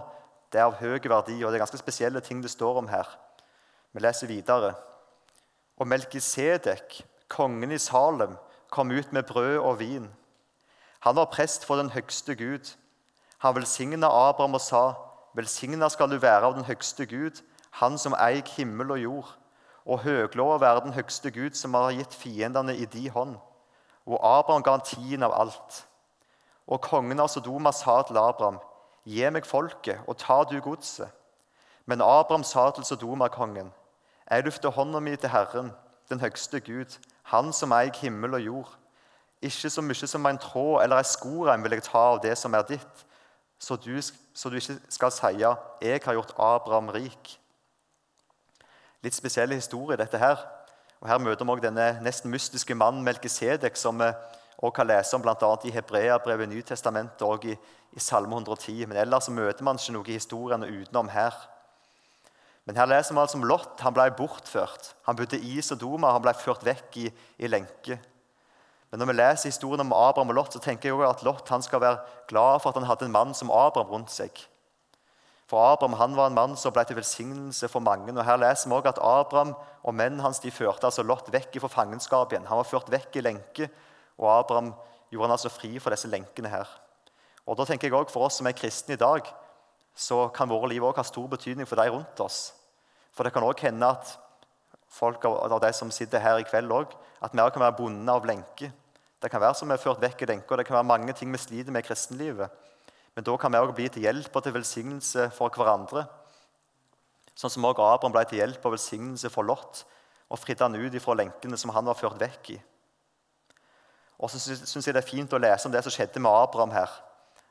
det 0.52 0.60
er 0.60 0.66
av 0.66 0.76
høy 0.78 1.00
verdi, 1.10 1.44
og 1.44 1.52
det 1.52 1.58
er 1.58 1.66
ganske 1.66 1.78
spesielle 1.78 2.20
ting 2.20 2.44
det 2.44 2.52
står 2.52 2.78
om 2.78 2.88
her. 2.88 3.08
Vi 3.94 4.00
leser 4.00 4.28
videre. 4.28 4.74
Og 5.78 5.88
Melkisedek, 5.88 7.06
kongen 7.28 7.72
i 7.72 7.78
Salem, 7.78 8.38
kom 8.70 8.92
ut 8.92 9.14
med 9.14 9.24
brød 9.24 9.58
og 9.58 9.80
vin. 9.80 10.10
Han 11.00 11.16
var 11.16 11.26
prest 11.26 11.66
for 11.66 11.76
den 11.76 11.90
høgste 11.90 12.36
Gud. 12.36 12.76
Han 13.38 13.56
velsigna 13.56 14.08
Abraham 14.08 14.54
og 14.54 14.62
sa:" 14.62 14.94
Velsigna 15.36 15.90
skal 15.90 16.10
du 16.10 16.18
være 16.18 16.46
av 16.46 16.54
den 16.54 16.66
høgste 16.66 17.06
Gud, 17.06 17.42
Han 17.72 17.98
som 17.98 18.14
eier 18.14 18.46
himmel 18.58 18.92
og 18.92 19.00
jord. 19.00 19.30
Og 19.86 20.00
høglova 20.00 20.58
være 20.58 20.82
den 20.82 20.94
høgste 20.94 21.32
Gud, 21.32 21.54
som 21.54 21.74
har 21.74 21.92
gitt 21.92 22.14
fiendene 22.14 22.76
i 22.76 22.86
di 22.86 23.08
hånd. 23.08 23.36
Og 24.06 24.20
Abraham 24.40 24.64
ga 24.64 24.72
han 24.72 24.86
tiden 24.86 25.24
av 25.24 25.34
alt. 25.34 25.88
Og 26.68 26.82
kongen 26.82 27.20
av 27.20 27.28
Sodoma 27.28 27.72
sa 27.72 28.02
til 28.02 28.18
Abraham, 28.18 28.60
Gi 29.04 29.30
meg 29.30 29.46
folket, 29.46 30.00
og 30.08 30.18
ta 30.18 30.44
du 30.48 30.60
godset. 30.64 31.10
Men 31.86 32.02
Abraham 32.02 32.44
sa 32.44 32.70
til 32.72 32.86
Sodoma-kongen, 32.88 33.74
Jeg 34.30 34.44
løfter 34.44 34.70
hånda 34.70 35.00
mi 35.00 35.16
til 35.16 35.30
Herren, 35.30 35.72
den 36.10 36.20
høgste 36.20 36.60
Gud, 36.60 37.00
Han 37.24 37.54
som 37.54 37.72
eier 37.72 37.96
himmel 38.02 38.34
og 38.34 38.42
jord. 38.42 38.72
Ikke 39.42 39.70
så 39.70 39.82
mye 39.82 40.08
som 40.08 40.26
en 40.26 40.38
tråd 40.38 40.84
eller 40.84 41.00
ei 41.00 41.08
skorem 41.08 41.64
vil 41.64 41.78
jeg 41.78 41.84
ta 41.88 42.02
av 42.14 42.20
det 42.24 42.38
som 42.38 42.54
er 42.54 42.66
ditt, 42.68 43.06
så 43.60 43.76
du, 43.76 43.96
så 44.34 44.50
du 44.50 44.56
ikke 44.56 44.80
skal 44.90 45.12
si 45.12 45.40
'Jeg 45.40 46.02
har 46.06 46.14
gjort 46.14 46.34
Abraham 46.38 46.90
rik'. 46.90 47.38
Litt 49.04 49.16
spesiell 49.16 49.54
historie, 49.54 49.98
dette 49.98 50.18
her. 50.18 50.38
Og 51.02 51.10
Her 51.10 51.18
møter 51.18 51.46
vi 51.46 51.52
også 51.52 51.62
denne 51.62 52.00
nesten 52.04 52.32
mystiske 52.32 52.76
mannen 52.76 53.04
Melkisedek, 53.04 53.76
som 53.76 54.00
vi 54.00 54.12
også 54.58 54.76
kan 54.76 54.88
lese 54.88 55.16
om 55.16 55.22
bl.a. 55.22 55.56
i 55.64 55.72
Hebreabrevet, 55.72 56.50
Nytestamentet 56.50 57.22
og 57.22 57.46
i, 57.46 57.58
i 57.92 58.00
Salme 58.00 58.36
110. 58.36 58.86
Men 58.86 58.98
ellers 58.98 59.30
møter 59.30 59.64
man 59.64 59.76
ikke 59.76 59.94
noe 59.94 60.08
i 60.08 60.14
historiene 60.14 60.68
utenom 60.68 61.10
her. 61.10 61.34
Men 62.64 62.80
her 62.80 62.88
leser 62.88 63.16
vi 63.16 63.20
altså 63.20 63.40
om 63.40 63.46
Lot. 63.48 63.76
Han 63.84 63.96
ble 63.96 64.08
bortført. 64.16 64.94
Han 65.08 65.18
bodde 65.20 65.40
i 65.40 65.60
Sodoma, 65.62 66.14
han 66.16 66.24
ble 66.24 66.34
ført 66.38 66.64
vekk 66.64 66.98
i, 67.02 67.10
i 67.44 67.52
lenke. 67.52 68.00
Men 68.94 69.02
når 69.02 69.10
vi 69.10 69.18
leser 69.18 69.50
historien 69.50 69.82
om 69.82 69.94
Abraham 69.98 70.32
og 70.32 70.38
Lot, 70.38 70.54
så 70.54 70.62
tenker 70.62 70.92
jeg 70.92 70.96
også 70.96 71.10
at 71.10 71.24
Lot 71.28 71.48
han 71.50 71.64
skal 71.66 71.82
være 71.82 72.02
glad 72.30 72.62
for 72.62 72.70
at 72.70 72.78
han 72.78 72.88
hadde 72.88 73.08
en 73.10 73.16
mann 73.16 73.34
som 73.34 73.52
Abraham 73.52 73.90
rundt 73.90 74.14
seg. 74.14 74.44
For 75.50 75.60
Abraham 75.60 75.98
han 76.00 76.16
var 76.16 76.30
en 76.30 76.38
mann 76.38 76.54
som 76.58 76.72
ble 76.74 76.86
til 76.88 77.00
velsignelse 77.00 77.68
for 77.74 77.84
mange. 77.84 78.14
og 78.14 78.26
Her 78.26 78.40
leser 78.42 78.70
vi 78.70 78.78
også 78.78 78.94
at 78.94 79.02
Abraham 79.02 79.56
og 79.84 79.96
mennene 79.98 80.24
hans 80.24 80.40
de 80.40 80.54
førte 80.54 80.88
altså 80.88 81.04
Lot 81.04 81.28
vekk 81.34 81.60
fra 81.60 81.72
fangenskap 81.74 82.32
igjen. 82.32 82.48
Han 82.48 82.62
var 82.62 82.70
ført 82.70 82.92
vekk 82.94 83.20
i 83.20 83.26
lenke, 83.26 83.68
og 84.18 84.30
Abraham 84.38 84.72
gjorde 85.12 85.28
han 85.28 85.36
altså 85.36 85.52
fri 85.52 85.76
for 85.80 85.94
disse 85.94 86.08
lenkene 86.08 86.54
her. 86.54 86.70
Og 87.46 87.58
da 87.60 87.66
tenker 87.68 87.90
jeg 87.90 87.98
også 87.98 88.14
For 88.14 88.30
oss 88.30 88.40
som 88.40 88.48
er 88.48 88.56
kristne 88.56 88.96
i 88.96 89.02
dag, 89.02 89.28
så 89.96 90.28
kan 90.34 90.50
våre 90.50 90.72
liv 90.72 90.84
også 90.84 91.02
ha 91.02 91.08
stor 91.08 91.28
betydning 91.32 91.68
for 91.70 91.80
de 91.80 91.90
rundt 91.94 92.20
oss. 92.24 92.54
For 93.14 93.24
det 93.24 93.34
kan 93.34 93.46
også 93.46 93.68
hende 93.68 93.90
at 93.94 94.16
folk 94.94 95.26
av 95.26 95.60
de 95.62 95.72
som 95.74 95.92
sitter 95.94 96.22
her 96.22 96.42
i 96.42 96.48
kveld, 96.48 96.72
òg, 96.74 96.94
at 97.22 97.34
vi 97.34 97.42
også 97.42 97.58
kan 97.58 97.66
være 97.68 97.78
bundet 97.78 98.14
av 98.14 98.26
lenke. 98.26 98.72
Det 99.22 99.32
kan 99.32 99.42
være 99.42 99.56
som 99.56 99.70
vi 99.70 99.78
er 99.78 99.82
ført 99.82 100.02
vekk 100.02 100.26
i 100.26 100.30
lenker, 100.34 100.58
det 100.58 100.66
kan 100.68 100.80
være 100.80 100.90
mange 100.90 101.14
ting 101.18 101.32
vi 101.32 101.42
sliter 101.42 101.72
med 101.72 101.86
i 101.86 101.88
kristenlivet. 101.88 102.50
Men 103.16 103.26
da 103.26 103.38
kan 103.38 103.54
vi 103.54 103.62
også 103.62 103.78
bli 103.78 103.88
til 103.94 104.06
hjelp 104.08 104.36
og 104.36 104.44
til 104.44 104.56
velsignelse 104.56 105.30
for 105.38 105.54
hverandre. 105.54 106.08
Sånn 107.38 107.54
som 107.54 107.66
også 107.66 107.86
Abraham 107.86 108.14
ble 108.14 108.26
til 108.30 108.42
hjelp 108.42 108.66
og 108.66 108.76
velsignelse 108.76 109.30
for 109.34 109.46
Lot 109.46 109.86
og 110.34 110.40
fridde 110.42 110.66
han 110.66 110.78
ut 110.78 110.96
fra 111.02 111.16
lenkene 111.18 111.58
som 111.62 111.74
han 111.76 111.86
var 111.86 111.98
ført 111.98 112.18
vekk 112.22 112.54
i. 112.56 112.60
Og 114.24 114.32
så 114.32 114.40
syns 114.42 114.88
jeg 114.88 114.96
det 114.96 115.04
er 115.04 115.10
fint 115.10 115.34
å 115.34 115.42
lese 115.42 115.68
om 115.68 115.74
det 115.74 115.84
som 115.86 115.94
skjedde 115.94 116.22
med 116.22 116.34
Abraham 116.34 116.74
her. 116.74 116.90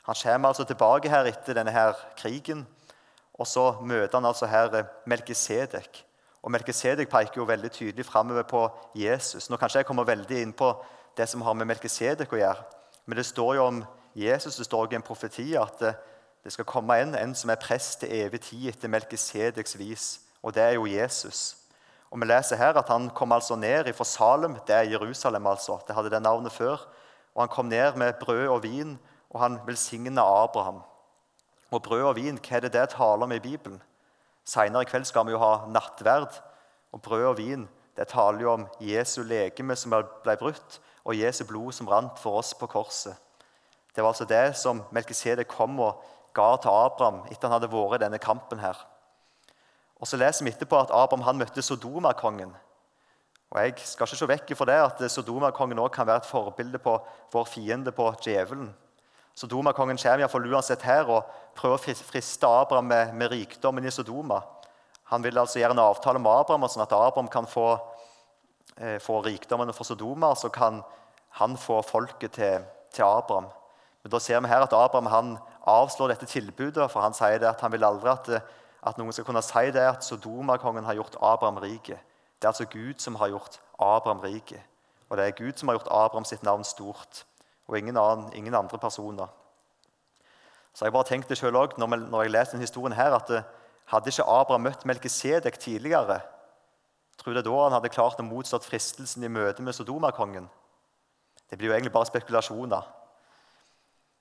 Han 0.03 0.17
kommer 0.23 0.49
altså 0.49 0.65
tilbake 0.65 1.09
her 1.09 1.29
etter 1.31 1.55
denne 1.55 1.71
her 1.71 1.95
krigen, 2.19 2.67
og 3.35 3.47
så 3.47 3.73
møter 3.81 4.19
han 4.19 4.27
altså 4.27 4.47
her 4.47 4.75
eh, 4.75 4.88
Melkisedek. 5.07 6.05
Og 6.43 6.51
Melkisedek 6.51 7.11
peker 7.11 7.38
jo 7.38 7.47
veldig 7.47 7.71
tydelig 7.71 8.07
framover 8.07 8.43
på 8.43 8.65
Jesus. 8.99 9.51
Nå 9.51 9.57
Kanskje 9.57 9.79
jeg 9.79 9.87
kommer 9.87 10.05
veldig 10.05 10.41
inn 10.43 10.53
på 10.53 10.73
det 11.17 11.29
som 11.29 11.43
har 11.47 11.55
med 11.55 11.71
Melkisedek 11.71 12.33
å 12.33 12.41
gjøre. 12.41 12.65
Men 13.07 13.19
det 13.19 13.27
står 13.27 13.55
jo 13.57 13.67
om 13.67 13.85
Jesus, 14.15 14.57
det 14.57 14.67
står 14.67 14.87
jo 14.87 14.93
i 14.93 14.99
en 14.99 15.07
profeti 15.07 15.53
at 15.57 15.83
eh, 15.87 15.99
det 16.45 16.53
skal 16.53 16.67
komme 16.67 16.99
en, 16.99 17.15
en 17.15 17.35
som 17.38 17.51
er 17.55 17.61
prest 17.62 18.01
til 18.03 18.11
evig 18.25 18.41
tid 18.43 18.73
etter 18.73 18.91
Melkisedeks 18.91 19.79
vis. 19.79 20.07
Og 20.43 20.55
det 20.55 20.62
er 20.62 20.75
jo 20.75 20.91
Jesus. 20.91 21.57
Og 22.11 22.21
Vi 22.21 22.27
leser 22.27 22.59
her 22.59 22.75
at 22.77 22.88
han 22.91 23.09
kom 23.15 23.33
altså 23.33 23.57
ned 23.57 23.93
fra 23.95 24.05
Salem, 24.05 24.59
det 24.67 24.75
er 24.75 24.91
Jerusalem. 24.91 25.47
altså, 25.47 25.79
Det 25.87 25.95
hadde 25.95 26.11
det 26.11 26.23
navnet 26.23 26.53
før. 26.53 26.83
Og 27.35 27.43
Han 27.43 27.49
kom 27.49 27.67
ned 27.67 27.97
med 27.97 28.12
brød 28.21 28.49
og 28.49 28.62
vin, 28.62 28.99
og 29.33 29.40
han 29.40 29.59
velsigner 29.66 30.23
Abraham. 30.23 30.83
Og 31.73 31.83
brød 31.83 32.03
og 32.03 32.16
vin, 32.16 32.38
hva 32.38 32.57
er 32.57 32.66
det 32.66 32.73
det 32.75 32.88
taler 32.92 33.25
om 33.25 33.33
i 33.33 33.40
Bibelen? 33.40 33.81
Seinere 34.45 34.85
i 34.85 34.88
kveld 34.90 35.07
skal 35.09 35.27
vi 35.27 35.33
jo 35.33 35.40
ha 35.40 35.64
nattverd. 35.73 36.37
Og 36.92 37.03
brød 37.03 37.25
og 37.31 37.38
vin 37.38 37.68
det 37.97 38.09
taler 38.09 38.40
jo 38.40 38.53
om 38.53 38.66
Jesu 38.81 39.23
legeme 39.23 39.77
som 39.77 39.92
ble 39.92 40.37
brutt, 40.40 40.81
og 41.05 41.16
Jesu 41.16 41.45
blod 41.45 41.73
som 41.77 41.88
rant 41.88 42.18
for 42.21 42.38
oss 42.40 42.55
på 42.57 42.66
korset. 42.66 43.16
Det 43.92 44.03
var 44.03 44.14
altså 44.14 44.25
det 44.25 44.57
som 44.57 44.83
Melkisedek 44.92 45.49
kom 45.49 45.81
og 45.81 46.01
ga 46.35 46.55
til 46.57 46.73
Abraham 46.73 47.23
etter 47.29 47.49
han 47.49 47.59
hadde 47.59 47.73
vært 47.73 47.99
i 48.01 48.05
denne 48.05 48.18
kampen. 48.18 48.59
her. 48.59 48.77
Og 50.01 50.07
Så 50.07 50.16
leser 50.16 50.45
vi 50.45 50.51
etterpå 50.51 50.81
at 50.81 50.90
Abraham 50.90 51.25
han 51.25 51.38
møtte 51.38 51.62
Sodoma-kongen. 51.62 52.55
Og 53.51 53.61
Jeg 53.61 53.75
skal 53.77 54.07
ikke 54.07 54.16
se 54.16 54.29
vekk 54.29 54.57
fra 54.57 54.64
det 54.64 54.81
at 54.81 55.11
Sodoma-kongen 55.11 55.79
også 55.79 55.95
kan 55.95 56.07
være 56.07 56.16
et 56.16 56.27
forbilde 56.27 56.79
på 56.79 56.99
vår 57.33 57.45
fiende, 57.45 57.92
på 57.92 58.14
djevelen. 58.25 58.75
Sodoma-kongen 59.35 59.97
kommer 59.97 60.21
iallfall 60.21 60.49
uansett 60.53 60.83
her 60.85 61.09
og 61.09 61.29
prøver 61.57 61.79
å 61.79 61.95
friste 62.05 62.49
Abraham 62.49 62.90
med, 62.90 63.14
med, 63.16 63.33
rikdommen 63.33 63.85
i 63.85 63.92
Sodoma. 63.92 64.42
Han 65.12 65.25
vil 65.25 65.38
altså 65.38 65.61
gjøre 65.61 65.77
en 65.77 65.85
avtale 65.85 66.21
med 66.21 66.33
Abraham, 66.33 66.68
sånn 66.68 66.85
at 66.85 66.92
Abraham 66.97 67.31
kan 67.33 67.49
få, 67.49 67.79
eh, 68.77 68.99
få 69.01 69.23
rikdommen 69.25 69.73
for 69.73 69.88
Sodoma. 69.88 70.35
Så 70.37 70.53
kan 70.53 70.83
han 71.40 71.57
få 71.57 71.81
folket 71.83 72.33
til, 72.33 72.64
til, 72.92 73.05
Abraham. 73.05 73.49
Men 74.03 74.12
da 74.12 74.18
ser 74.21 74.40
vi 74.40 74.49
her 74.49 74.66
at 74.66 74.73
Abraham 74.77 75.07
han 75.07 75.38
avslår 75.68 76.12
dette 76.12 76.27
tilbudet, 76.27 76.90
for 76.90 77.01
han 77.01 77.14
sier 77.16 77.45
at 77.49 77.61
han 77.61 77.73
vil 77.73 77.85
aldri 77.85 78.11
at, 78.11 78.29
at 78.83 78.99
noen 78.99 79.12
skal 79.12 79.25
kunne 79.25 79.45
si 79.45 79.71
det 79.73 79.85
at 79.87 80.05
Sodoma-kongen 80.05 80.85
har 80.85 80.99
gjort 80.99 81.16
Abraham 81.23 81.62
rike. 81.62 81.97
Det 82.37 82.49
er 82.49 82.53
altså 82.53 82.66
Gud 82.66 83.01
som 83.01 83.16
har 83.16 83.31
gjort 83.31 83.61
Abraham 83.79 84.21
rike. 84.21 84.61
Og 85.09 85.16
det 85.16 85.27
er 85.27 85.37
Gud 85.37 85.57
som 85.57 85.68
har 85.68 85.79
gjort 85.79 85.92
Abraham 85.92 86.25
sitt 86.25 86.42
navn 86.42 86.64
stort 86.64 87.25
og 87.72 87.78
ingen, 87.78 87.96
annen, 87.96 88.32
ingen 88.37 88.54
andre 88.54 88.78
personer. 88.78 89.30
Så 90.74 90.85
jeg 90.85 90.92
bare 90.92 91.08
tenkte 91.08 91.37
selv 91.37 91.56
også, 91.56 91.76
når, 91.78 91.96
når 91.96 92.22
jeg 92.22 92.30
leser 92.30 92.56
denne 92.56 92.66
historien 92.66 92.96
her, 92.96 93.14
at 93.16 93.30
eh, 93.30 93.48
hadde 93.92 94.08
ikke 94.08 94.24
Abraham 94.28 94.68
møtt 94.68 94.87
Melkisedek 94.88 95.58
tidligere, 95.61 96.20
tror 97.18 97.37
det 97.37 97.44
da 97.44 97.62
han 97.62 97.76
hadde 97.76 97.92
klart 97.92 98.20
å 98.20 98.26
motstå 98.26 98.62
fristelsen 98.64 99.24
i 99.24 99.30
møte 99.30 99.62
med 99.62 99.76
Sodoma-kongen? 99.76 100.48
Det 101.50 101.58
blir 101.58 101.68
jo 101.68 101.74
egentlig 101.74 101.92
bare 101.92 102.08
spekulasjoner. 102.08 102.88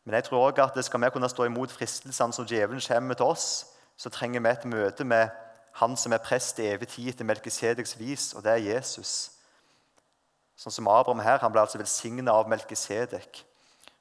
Men 0.04 0.18
jeg 0.18 0.24
tror 0.24 0.48
også 0.50 0.64
at 0.64 0.86
skal 0.86 1.02
vi 1.02 1.10
kunne 1.14 1.30
stå 1.30 1.46
imot 1.48 1.72
fristelsene 1.72 2.34
som 2.34 2.46
djevelen 2.46 2.82
kommer 2.88 3.16
til 3.16 3.26
oss, 3.26 3.48
så 3.98 4.10
trenger 4.10 4.42
vi 4.42 4.50
et 4.50 4.66
møte 4.66 5.04
med 5.04 5.30
han 5.80 5.96
som 5.98 6.14
er 6.14 6.24
prest 6.24 6.60
i 6.60 6.68
evig 6.68 6.88
tid 6.88 7.14
etter 7.14 7.26
Melkisedeks 7.26 8.00
vis, 8.00 8.34
og 8.34 8.44
det 8.44 8.52
er 8.52 8.76
Jesus. 8.76 9.32
Sånn 10.62 10.74
som 10.76 10.88
Abraham 10.88 11.24
her, 11.26 11.40
Han 11.42 11.52
ble 11.52 11.62
altså 11.64 11.80
velsigna 11.82 12.36
av 12.38 12.50
Melkisedek. 12.50 13.46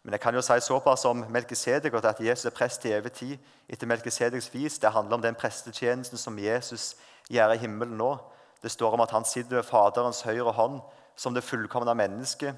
Men 0.02 0.12
jeg 0.12 0.20
kan 0.20 0.34
jo 0.34 0.42
si 0.44 0.58
såpass 0.60 1.04
om 1.08 1.24
Melkisedek 1.28 1.94
at 1.94 2.20
Jesus 2.20 2.44
er 2.44 2.56
prest 2.56 2.84
i 2.84 2.92
evig 2.92 3.12
tid 3.12 3.38
etter 3.68 3.86
Melkisedeks 3.86 4.52
vis. 4.52 4.78
Det 4.78 4.92
handler 4.92 5.16
om 5.16 5.22
den 5.22 5.34
prestetjenesten 5.34 6.18
som 6.18 6.38
Jesus 6.38 6.96
gjør 7.30 7.54
i 7.54 7.58
himmelen 7.60 7.96
nå. 7.96 8.18
Det 8.62 8.70
står 8.70 8.92
om 8.92 9.00
at 9.00 9.10
han 9.10 9.24
sitter 9.24 9.56
ved 9.56 9.68
Faderens 9.68 10.22
høyre 10.22 10.52
hånd 10.52 10.80
som 11.16 11.34
det 11.34 11.44
fullkomne 11.44 11.94
mennesket. 11.94 12.56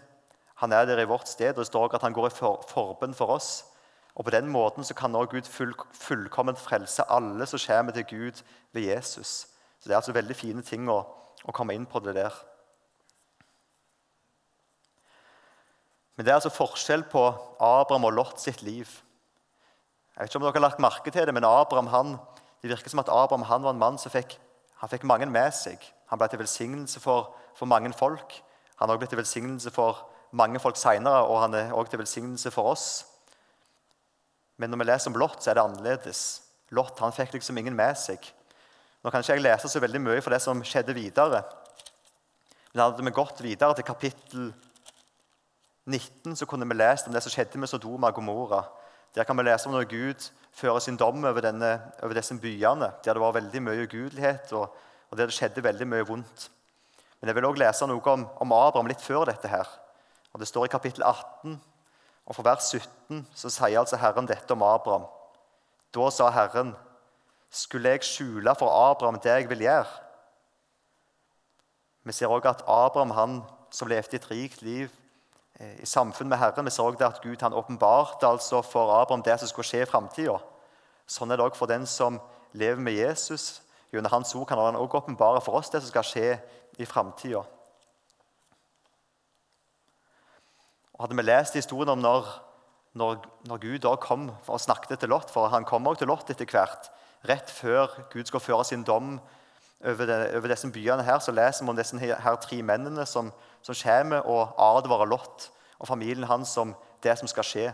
Han 0.62 0.72
er 0.72 0.86
der 0.86 1.02
i 1.02 1.06
vårt 1.06 1.28
sted, 1.28 1.54
og 1.54 1.62
det 1.62 1.66
står 1.66 1.86
også 1.86 1.96
at 1.96 2.02
han 2.02 2.14
går 2.14 2.26
i 2.26 2.34
for, 2.34 2.62
forbønn 2.68 3.14
for 3.14 3.34
oss. 3.34 3.64
Og 4.14 4.24
På 4.24 4.30
den 4.30 4.48
måten 4.48 4.84
så 4.84 4.94
kan 4.94 5.10
nå 5.10 5.24
Gud 5.26 5.46
full, 5.46 5.74
fullkomment 5.94 6.58
frelse 6.58 7.06
alle 7.08 7.46
som 7.46 7.58
kommer 7.66 7.92
til 7.92 8.04
Gud 8.04 8.42
ved 8.72 8.82
Jesus. 8.82 9.46
Så 9.78 9.86
Det 9.86 9.92
er 9.92 9.96
altså 10.02 10.12
veldig 10.12 10.36
fine 10.36 10.62
ting 10.62 10.90
å, 10.90 11.04
å 11.44 11.52
komme 11.52 11.74
inn 11.74 11.86
på 11.86 12.02
det 12.02 12.14
der. 12.14 12.34
Men 16.16 16.26
det 16.26 16.32
er 16.32 16.38
altså 16.40 16.52
forskjell 16.52 17.06
på 17.08 17.22
Abraham 17.62 18.08
og 18.08 18.14
Lot 18.16 18.40
sitt 18.42 18.62
liv. 18.62 18.88
Jeg 20.12 20.20
vet 20.20 20.30
ikke 20.30 20.40
om 20.40 20.44
dere 20.44 20.58
har 20.58 20.66
lagt 20.66 20.82
merke 20.84 21.10
til 21.10 21.26
Det 21.26 21.34
men 21.34 21.46
Abraham, 21.48 21.88
han, 21.88 22.16
det 22.60 22.70
virker 22.70 22.92
som 22.92 23.00
at 23.00 23.08
Abraham 23.08 23.46
han 23.48 23.62
var 23.64 23.72
en 23.72 23.80
mann 23.80 23.98
som 23.98 24.12
fikk, 24.12 24.36
han 24.82 24.90
fikk 24.92 25.06
mange 25.08 25.26
med 25.26 25.54
seg. 25.56 25.80
Han 26.12 26.20
ble 26.20 26.28
til 26.28 26.42
velsignelse 26.42 27.00
for, 27.00 27.32
for 27.56 27.70
mange 27.70 27.92
folk. 27.96 28.34
Han 28.76 28.88
har 28.88 28.96
også 28.96 29.00
blitt 29.00 29.14
til 29.14 29.22
velsignelse 29.22 29.72
for 29.72 30.02
mange 30.36 30.60
folk 30.60 30.76
seinere, 30.76 31.24
og 31.24 31.40
han 31.40 31.54
er 31.54 31.72
også 31.72 31.94
til 31.94 32.02
velsignelse 32.02 32.52
for 32.52 32.72
oss. 32.74 32.86
Men 34.60 34.70
når 34.70 34.82
vi 34.82 34.88
leser 34.90 35.10
om 35.10 35.18
Lot, 35.20 35.40
så 35.40 35.50
er 35.50 35.56
det 35.56 35.64
annerledes. 35.64 36.42
Lot 36.76 37.00
han 37.00 37.14
fikk 37.16 37.38
liksom 37.38 37.58
ingen 37.58 37.76
med 37.76 37.96
seg. 37.96 38.26
Nå 39.02 39.10
kan 39.10 39.24
ikke 39.24 39.38
jeg 39.38 39.44
lese 39.46 39.70
så 39.70 39.80
veldig 39.82 40.00
mye 40.02 40.20
for 40.22 40.34
det 40.34 40.42
som 40.44 40.60
skjedde 40.66 40.94
videre. 40.94 41.40
Men 42.72 42.84
hadde 42.84 43.04
vi 43.04 43.14
gått 43.16 43.40
videre 43.44 43.74
til 43.76 43.86
kapittel 43.86 44.52
19 45.86 46.36
så 46.36 46.46
kunne 46.46 46.68
vi 46.68 46.74
lest 46.74 47.06
om 47.06 47.14
det 47.14 47.22
som 47.22 47.32
skjedde 47.32 47.58
med 47.58 47.68
Sodoma 47.68 48.12
og 48.12 48.14
Gomorra. 48.14 48.62
Der 49.14 49.24
kan 49.24 49.36
vi 49.36 49.42
lese 49.42 49.66
om 49.66 49.74
når 49.74 49.88
Gud 49.90 50.30
fører 50.52 50.78
sin 50.78 50.96
dom 50.96 51.24
over, 51.24 51.40
denne, 51.40 51.72
over 52.02 52.14
disse 52.14 52.38
byene, 52.38 52.92
der 53.04 53.12
det 53.12 53.20
var 53.20 53.32
veldig 53.32 53.62
mye 53.62 53.84
ugudelighet 53.84 54.52
og, 54.52 54.76
og 55.10 55.18
der 55.18 55.26
det 55.26 55.34
skjedde 55.34 55.64
veldig 55.64 55.88
mye 55.88 56.06
vondt. 56.06 56.50
Men 57.20 57.28
jeg 57.28 57.36
vil 57.36 57.44
også 57.44 57.62
lese 57.62 57.86
noe 57.86 58.14
om, 58.14 58.28
om 58.40 58.52
Abraham 58.52 58.88
litt 58.90 59.02
før 59.02 59.24
dette. 59.24 59.48
her. 59.48 59.68
Og 60.32 60.40
Det 60.40 60.48
står 60.48 60.64
i 60.64 60.72
kapittel 60.72 61.02
18, 61.02 61.60
og 62.26 62.34
for 62.34 62.42
vers 62.42 62.70
17 62.70 63.26
så 63.34 63.50
sier 63.50 63.78
altså 63.78 63.96
Herren 63.96 64.26
dette 64.26 64.52
om 64.52 64.62
Abraham. 64.62 65.04
Da 65.94 66.10
sa 66.10 66.30
Herren, 66.30 66.74
skulle 67.50 67.88
jeg 67.88 68.06
skjule 68.06 68.54
for 68.58 68.70
Abraham 68.70 69.20
det 69.20 69.30
jeg 69.30 69.48
vil 69.50 69.66
gjøre? 69.66 69.86
Vi 72.04 72.12
ser 72.12 72.26
også 72.26 72.48
at 72.48 72.64
Abraham, 72.66 73.10
han 73.10 73.42
som 73.70 73.88
levde 73.88 74.16
et 74.16 74.30
rikt 74.30 74.62
liv, 74.62 74.88
i 75.60 75.86
samfunn 75.86 76.28
med 76.28 76.38
Herren. 76.38 76.64
Vi 76.64 76.70
så 76.70 76.90
det 76.90 77.06
at 77.06 77.20
Gud 77.22 77.42
han 77.42 77.52
åpenbarte 77.52 78.26
altså 78.26 78.62
for 78.62 78.92
Abraham 78.94 79.22
det 79.22 79.38
som 79.40 79.48
skulle 79.48 79.68
skje 79.68 79.82
i 79.82 79.88
framtida. 79.90 80.38
Sånn 81.06 81.30
er 81.30 81.38
det 81.38 81.44
òg 81.44 81.58
for 81.58 81.70
den 81.70 81.86
som 81.86 82.20
lever 82.52 82.80
med 82.80 82.96
Jesus. 82.96 83.60
Gjennom 83.92 84.12
hans 84.12 84.34
ord 84.34 84.46
kan 84.48 84.58
han 84.58 84.78
også 84.78 85.02
åpenbare 85.02 85.42
for 85.44 85.58
oss 85.58 85.70
det 85.70 85.82
som 85.82 85.92
skal 85.92 86.06
skje 86.06 86.28
i 86.80 86.88
framtida. 86.88 87.42
Hadde 91.02 91.18
vi 91.18 91.24
lest 91.26 91.56
historien 91.58 91.92
om 91.96 92.00
når, 92.00 92.28
når, 92.94 93.22
når 93.50 93.62
Gud 93.62 93.78
da 93.84 93.96
kom 94.00 94.28
og 94.46 94.60
snakket 94.60 95.00
til 95.02 95.10
Lot, 95.10 95.32
for 95.34 95.50
han 95.50 95.66
kom 95.68 95.86
også 95.86 96.04
til 96.04 96.12
Lot 96.12 96.30
etter 96.30 96.46
hvert, 96.48 96.90
rett 97.28 97.50
før 97.50 97.90
Gud 98.12 98.30
skal 98.30 98.42
føre 98.42 98.64
sin 98.64 98.84
dom 98.86 99.16
over, 99.84 100.06
det, 100.06 100.36
over 100.36 100.48
disse 100.48 100.70
byene, 100.70 101.02
her, 101.02 101.18
så 101.18 101.32
leser 101.32 101.64
vi 101.64 101.70
om 101.70 101.76
disse 101.76 101.98
her 101.98 102.36
tre 102.40 102.62
mennene 102.62 103.06
som, 103.06 103.32
som 103.62 103.74
kommer 103.82 104.26
og 104.26 104.54
advarer 104.58 105.10
Lot 105.10 105.50
og 105.78 105.88
familien 105.88 106.28
hans 106.30 106.56
om 106.56 106.74
det 107.02 107.18
som 107.18 107.28
skal 107.28 107.44
skje. 107.44 107.72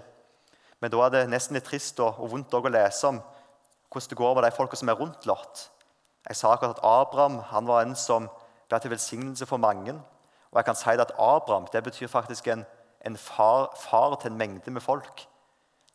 Men 0.81 0.91
da 0.91 1.03
er 1.05 1.15
det 1.15 1.25
nesten 1.31 1.59
litt 1.59 1.67
trist 1.67 2.01
og, 2.01 2.21
og 2.23 2.31
vondt 2.33 2.55
å 2.55 2.63
lese 2.69 3.09
om 3.09 3.21
hvordan 3.89 4.11
det 4.11 4.17
går 4.21 4.35
med 4.35 4.45
de 4.45 4.57
folka 4.57 4.77
som 4.77 4.89
er 4.89 4.99
rundt 5.01 5.27
Lot. 5.27 5.71
Jeg 6.29 6.37
sa 6.37 6.53
akkurat 6.53 6.77
at 6.77 6.85
Abraham 6.85 7.39
han 7.51 7.67
var 7.67 7.83
en 7.83 7.97
som 7.97 8.29
ble 8.69 8.81
til 8.81 8.93
velsignelse 8.93 9.47
for 9.47 9.57
mange. 9.57 9.95
Og 10.53 10.61
jeg 10.61 10.65
kan 10.65 10.77
si 10.77 10.91
at 10.91 11.13
Abraham 11.19 11.69
det 11.73 11.85
betyr 11.85 12.07
faktisk 12.07 12.49
en, 12.49 12.65
en 13.07 13.17
far, 13.17 13.73
far, 13.77 14.15
til 14.21 14.33
en 14.33 14.39
mengde 14.39 14.71
med 14.71 14.81
folk. 14.81 15.27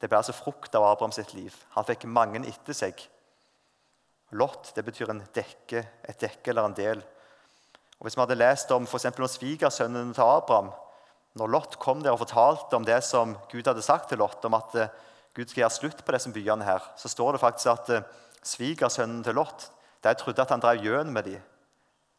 Det 0.02 0.10
ble 0.10 0.17
altså 0.17 0.34
frukt 0.34 0.76
av 0.76 0.84
Abraham 0.84 1.12
sitt 1.12 1.34
liv. 1.34 1.54
Han 1.78 1.86
fikk 1.86 2.06
mange 2.06 2.41
etter 2.47 2.73
seg. 2.73 2.97
Lot 4.34 4.72
det 4.76 4.86
betyr 4.86 5.12
en 5.12 5.24
dekke, 5.36 5.84
et 6.10 6.19
dekke 6.22 6.52
eller 6.52 6.69
en 6.69 6.78
del. 6.78 7.04
Og 8.00 8.08
Hvis 8.08 8.17
vi 8.17 8.24
hadde 8.24 8.39
lest 8.39 8.72
om 8.72 8.88
for 8.89 9.00
om 9.08 9.28
svigersønnen 9.28 10.13
til 10.13 10.22
Abraham 10.22 10.72
Når 11.36 11.48
Lot 11.48 11.80
kom 11.80 12.04
der 12.04 12.12
og 12.12 12.19
fortalte 12.19 12.76
om 12.76 12.86
det 12.86 13.04
som 13.04 13.38
Gud 13.52 13.65
hadde 13.65 13.82
sagt 13.82 14.10
til 14.10 14.17
Lot, 14.17 14.46
om 14.46 14.54
at 14.54 14.76
eh, 14.76 14.89
Gud 15.34 15.48
skal 15.48 15.62
gjøre 15.62 15.69
slutt 15.74 16.06
på 16.06 16.12
disse 16.12 16.30
byene, 16.30 16.63
her, 16.63 16.84
så 16.96 17.10
står 17.10 17.32
det 17.32 17.41
faktisk 17.41 17.67
at 17.72 17.89
eh, 17.89 18.04
svigersønnen 18.43 19.24
til 19.24 19.34
Lot 19.34 19.72
de 20.04 20.13
trodde 20.13 20.41
at 20.41 20.50
han 20.52 20.60
drev 20.60 20.84
gjøn 20.84 21.13
med 21.13 21.24
dem. 21.24 21.41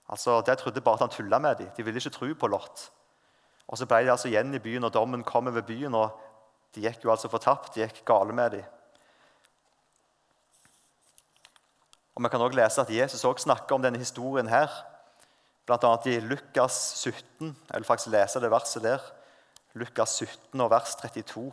Altså, 0.09 0.41
De 0.41 0.55
trodde 0.57 0.81
bare 0.81 0.95
at 0.95 1.01
han 1.01 1.09
tulla 1.09 1.39
med 1.39 1.57
dem. 1.57 1.69
De 1.77 1.83
ville 1.85 1.99
ikke 1.99 2.11
tro 2.11 2.35
på 2.35 2.47
Lot. 2.47 2.91
Og 3.69 3.79
Så 3.79 3.87
ble 3.87 4.05
de 4.05 4.11
altså 4.11 4.29
igjen 4.29 4.55
i 4.55 4.59
byen, 4.59 4.85
og 4.85 4.93
dommen 4.93 5.25
kom 5.25 5.47
over 5.47 5.61
byen. 5.61 5.95
og 5.95 6.11
De 6.75 6.81
gikk 6.81 7.05
jo 7.05 7.11
altså 7.11 7.29
fortapt. 7.29 7.75
De 7.75 7.81
gikk 7.81 8.05
gale 8.05 8.33
med 8.33 8.51
dem. 8.51 8.65
Og 12.15 12.23
Vi 12.23 12.29
kan 12.29 12.41
også 12.41 12.59
lese 12.59 12.81
at 12.81 12.91
Jesus 12.91 13.25
også 13.25 13.43
snakker 13.43 13.75
om 13.75 13.83
denne 13.83 13.99
historien 13.99 14.49
her, 14.49 14.69
bl.a. 15.67 15.97
i 16.07 16.21
Lukas 16.21 16.73
17. 16.97 17.57
Jeg 17.71 17.77
vil 17.77 17.85
faktisk 17.85 18.13
lese 18.13 18.41
det 18.41 18.51
verset 18.51 18.83
der. 18.83 18.99
Lukas 19.75 20.09
17 20.09 20.61
og 20.61 20.71
vers 20.71 20.95
32. 20.95 21.53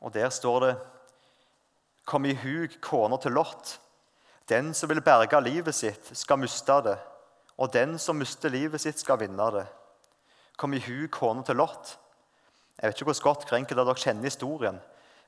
Og 0.00 0.14
Der 0.14 0.30
står 0.30 0.60
det 0.60 0.76
Kom 2.06 2.24
i 2.24 2.34
hug 2.34 2.80
kona 2.80 3.16
til 3.16 3.32
lott, 3.32 3.80
Den 4.48 4.74
som 4.74 4.88
vil 4.88 5.02
berge 5.04 5.40
livet 5.44 5.74
sitt, 5.74 6.16
skal 6.16 6.38
miste 6.38 6.72
det. 6.72 6.98
Og 7.58 7.72
den 7.72 7.98
som 7.98 8.16
mister 8.16 8.48
livet 8.48 8.80
sitt, 8.80 8.98
skal 8.98 9.18
vinne 9.20 9.50
det. 9.52 9.66
Kom 10.56 10.72
i 10.72 10.80
hug 10.80 11.10
kona 11.10 11.42
til 11.42 11.56
lott, 11.56 11.98
jeg 12.78 12.88
vet 12.88 13.00
ikke 13.00 13.10
hvor 13.10 13.22
godt 13.22 13.48
hver 13.48 13.58
enkelt 13.58 13.80
dere 13.80 13.98
kjenner 13.98 14.28
historien. 14.28 14.80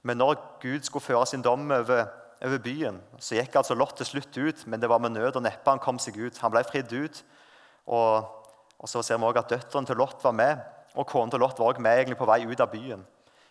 Men 0.02 0.16
når 0.16 0.36
Gud 0.62 0.82
skulle 0.86 1.04
føre 1.04 1.26
sin 1.26 1.42
dom 1.42 1.70
over, 1.70 2.04
over, 2.42 2.58
byen, 2.58 3.00
så 3.18 3.34
gikk 3.34 3.56
altså 3.56 3.74
Lot 3.74 3.96
til 3.96 4.06
slutt 4.06 4.36
ut, 4.38 4.66
men 4.66 4.80
det 4.80 4.88
var 4.88 4.98
med 4.98 5.10
nød 5.10 5.36
og 5.36 5.42
neppe 5.42 5.70
han 5.70 5.82
kom 5.82 5.98
seg 5.98 6.16
ut. 6.16 6.38
Han 6.38 6.52
ble 6.54 6.62
fridd 6.64 6.92
ut. 6.92 7.24
Og, 7.86 8.28
og 8.78 8.88
så 8.88 9.02
ser 9.02 9.18
vi 9.18 9.26
også 9.26 9.42
at 9.42 9.50
døtrene 9.50 9.86
til 9.86 9.98
Lot 9.98 10.24
var 10.24 10.32
med, 10.32 10.62
og 10.94 11.06
kona 11.06 11.30
til 11.30 11.42
Lot 11.42 11.58
var 11.58 11.72
også 11.72 11.82
med 11.82 11.98
egentlig 11.98 12.18
på 12.18 12.30
vei 12.30 12.44
ut 12.46 12.60
av 12.60 12.70
byen. 12.70 13.02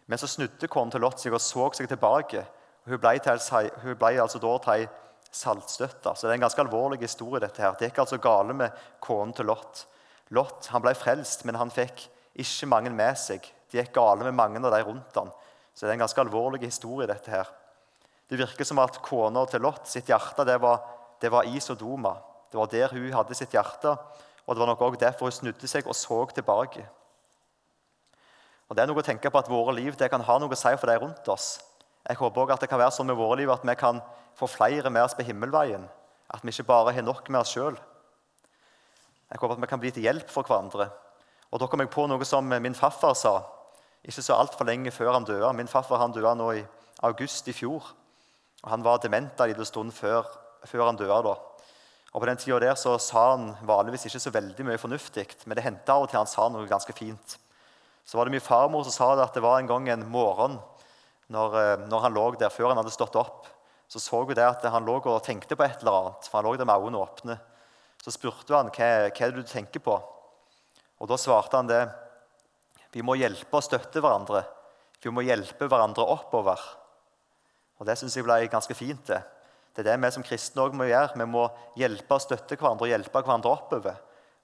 Men 0.08 0.18
så 0.18 0.28
snudde 0.28 0.72
kona 0.72 0.96
til 0.96 1.04
Lot 1.04 1.20
seg 1.22 1.36
og 1.36 1.44
så 1.44 1.70
seg 1.76 1.92
tilbake. 1.92 2.46
Hun 2.88 2.98
ble, 2.98 3.14
til, 3.20 3.70
hun 3.84 4.00
ble 4.00 4.16
altså 4.16 4.40
da 4.42 4.56
til 4.64 4.74
ei 4.74 4.88
saltstøtte. 5.30 6.16
Så 6.16 6.26
det 6.26 6.32
er 6.34 6.40
en 6.40 6.48
ganske 6.48 6.64
alvorlig 6.64 7.04
historie. 7.04 7.44
dette 7.44 7.62
her. 7.62 7.76
Det 7.78 7.92
gikk 7.92 8.00
altså 8.00 8.18
gale 8.18 8.54
med 8.54 8.72
kona 9.00 9.36
til 9.36 9.46
Lot. 9.46 9.86
Lot 10.30 10.72
ble 10.82 10.96
frelst, 10.96 11.46
men 11.46 11.56
han 11.56 11.70
fikk 11.70 12.08
ikke 12.36 12.66
mange 12.72 12.90
med 12.90 13.18
seg. 13.18 13.46
Det 13.70 13.84
gikk 13.84 13.94
gale 13.96 14.26
med 14.26 14.38
mange 14.38 14.62
av 14.66 14.74
de 14.74 14.84
rundt 14.84 15.16
han. 15.20 15.32
Så 15.74 15.86
det 15.86 15.92
er 15.94 15.98
en 16.00 16.06
ganske 16.06 16.22
alvorlig 16.22 16.64
historie. 16.66 17.08
dette 17.08 17.32
her. 17.32 17.48
Det 18.30 18.38
virker 18.38 18.66
som 18.66 18.80
at 18.80 19.02
kona 19.02 19.46
til 19.50 19.62
Lot 19.62 19.88
sitt 19.90 20.10
hjerte 20.10 20.46
det 20.46 20.60
var, 20.62 20.82
det 21.22 21.32
var 21.32 21.48
i 21.50 21.60
Sodoma. 21.60 22.16
Det 22.52 22.58
var 22.58 22.68
der 22.70 22.94
hun 22.94 23.14
hadde 23.14 23.36
sitt 23.36 23.54
hjerte, 23.54 23.96
og 24.46 24.56
det 24.56 24.60
var 24.60 24.68
nok 24.68 24.82
også 24.82 25.00
derfor 25.00 25.30
hun 25.30 25.32
snudde 25.32 25.68
seg 25.68 25.88
og 25.88 25.96
så 25.96 26.26
tilbake. 26.34 26.86
Og 28.70 28.76
Det 28.76 28.84
er 28.84 28.88
noe 28.88 29.02
å 29.02 29.06
tenke 29.06 29.30
på 29.30 29.40
at 29.40 29.50
våre 29.50 29.74
liv 29.74 29.96
det 29.98 30.12
kan 30.12 30.22
ha 30.22 30.38
noe 30.38 30.54
å 30.54 30.58
si 30.58 30.76
for 30.78 30.90
de 30.90 30.98
rundt 31.02 31.30
oss. 31.30 31.60
Jeg 32.06 32.18
håper 32.18 32.42
også 32.42 32.54
at 32.54 32.62
det 32.62 32.70
kan 32.70 32.80
være 32.80 32.94
sånn 32.94 33.10
med 33.10 33.18
våre 33.18 33.40
liv 33.40 33.50
at 33.50 33.66
vi 33.66 33.76
kan 33.76 34.02
få 34.38 34.48
flere 34.48 34.90
med 34.94 35.04
oss 35.04 35.18
på 35.18 35.26
himmelveien. 35.26 35.88
At 36.30 36.46
vi 36.46 36.54
ikke 36.54 36.70
bare 36.70 36.94
har 36.94 37.06
nok 37.06 37.30
med 37.30 37.42
oss 37.42 37.56
sjøl. 37.56 37.78
Jeg 39.30 39.42
håper 39.42 39.56
at 39.58 39.62
vi 39.62 39.70
kan 39.70 39.82
bli 39.82 39.92
til 39.94 40.06
hjelp 40.06 40.30
for 40.30 40.46
hverandre. 40.46 40.90
Og 41.50 41.60
Da 41.60 41.68
kom 41.68 41.82
jeg 41.82 41.90
på 41.90 42.06
noe 42.08 42.26
som 42.26 42.46
min 42.46 42.78
farfar 42.78 43.16
sa 43.18 43.42
ikke 44.06 44.24
så 44.24 44.38
altfor 44.40 44.66
lenge 44.66 44.92
før 44.92 45.14
han 45.14 45.28
døde. 45.28 45.54
Min 45.54 45.68
farfar 45.68 46.00
han 46.02 46.14
døde 46.16 46.36
nå 46.40 46.52
i 46.56 46.66
august 47.04 47.48
i 47.48 47.56
fjor. 47.56 47.84
Og 48.64 48.70
Han 48.70 48.84
var 48.84 49.00
dement 49.04 49.40
en 49.40 49.50
liten 49.50 49.66
stund 49.66 49.92
før, 49.92 50.26
før, 50.66 50.86
han 50.86 50.96
døde. 50.96 51.24
da. 51.24 51.36
Og 52.14 52.22
På 52.22 52.26
den 52.26 52.38
tida 52.38 52.60
der 52.60 52.76
så 52.76 52.98
sa 52.98 53.32
han 53.36 53.56
vanligvis 53.62 54.06
ikke 54.06 54.20
så 54.20 54.32
veldig 54.32 54.66
mye 54.66 54.78
fornuftig, 54.78 55.28
men 55.46 55.56
det 55.56 55.64
hendte 55.64 55.92
av 55.92 56.04
og 56.04 56.10
til 56.10 56.18
han 56.18 56.28
sa 56.28 56.50
noe 56.50 56.68
ganske 56.68 56.94
fint. 56.94 57.38
Så 58.06 58.18
var 58.18 58.26
det 58.26 58.32
min 58.32 58.42
farmor 58.42 58.84
som 58.84 58.92
sa 58.92 59.16
det 59.16 59.24
at 59.28 59.34
det 59.34 59.44
var 59.44 59.60
en 59.60 59.68
gang 59.68 59.90
en 59.90 60.08
morgen 60.10 60.58
når, 61.30 61.56
eh, 61.60 61.88
når 61.88 62.00
han 62.02 62.14
lå 62.14 62.36
der 62.40 62.50
før 62.50 62.74
han 62.74 62.78
hadde 62.78 62.92
stått 62.92 63.16
opp. 63.16 63.48
Så 63.88 64.00
så 64.00 64.24
hun 64.24 64.34
det 64.34 64.46
at 64.46 64.64
han 64.64 64.86
lå 64.86 64.98
og 65.02 65.24
tenkte 65.24 65.56
på 65.56 65.64
et 65.64 65.82
eller 65.82 65.92
annet, 65.92 66.28
for 66.30 66.38
han 66.38 66.46
lå 66.46 66.58
der 66.58 66.66
med 66.66 66.76
øynene 66.76 66.98
åpne. 66.98 67.40
Så 68.02 68.12
spurte 68.12 68.56
han 68.56 68.70
hva, 68.70 69.10
hva 69.10 69.26
er 69.26 69.32
det 69.32 69.44
du 69.44 69.44
tenker 69.44 69.80
på. 69.80 70.02
Og 71.00 71.08
Da 71.08 71.18
svarte 71.18 71.58
han 71.58 71.68
det 71.68 71.90
vi 72.94 73.04
må 73.06 73.16
hjelpe 73.20 73.60
og 73.60 73.66
støtte 73.66 74.02
hverandre. 74.02 74.44
Vi 75.04 75.12
må 75.14 75.24
hjelpe 75.24 75.68
hverandre 75.70 76.06
oppover. 76.10 76.60
Og 77.80 77.86
Det 77.88 77.98
syns 77.98 78.18
jeg 78.18 78.26
ble 78.26 78.48
ganske 78.48 78.76
fint. 78.76 79.06
Det 79.08 79.22
Det 79.76 79.88
er 79.88 79.96
det 79.96 80.04
vi 80.04 80.12
som 80.12 80.24
kristne 80.24 80.62
også 80.62 80.76
må 80.76 80.90
gjøre. 80.90 81.16
Vi 81.16 81.26
må 81.26 81.48
hjelpe 81.78 82.16
og 82.16 82.22
støtte 82.22 82.58
hverandre 82.58 82.84
og 82.84 82.90
hjelpe 82.90 83.22
hverandre 83.22 83.50
oppover. 83.50 83.96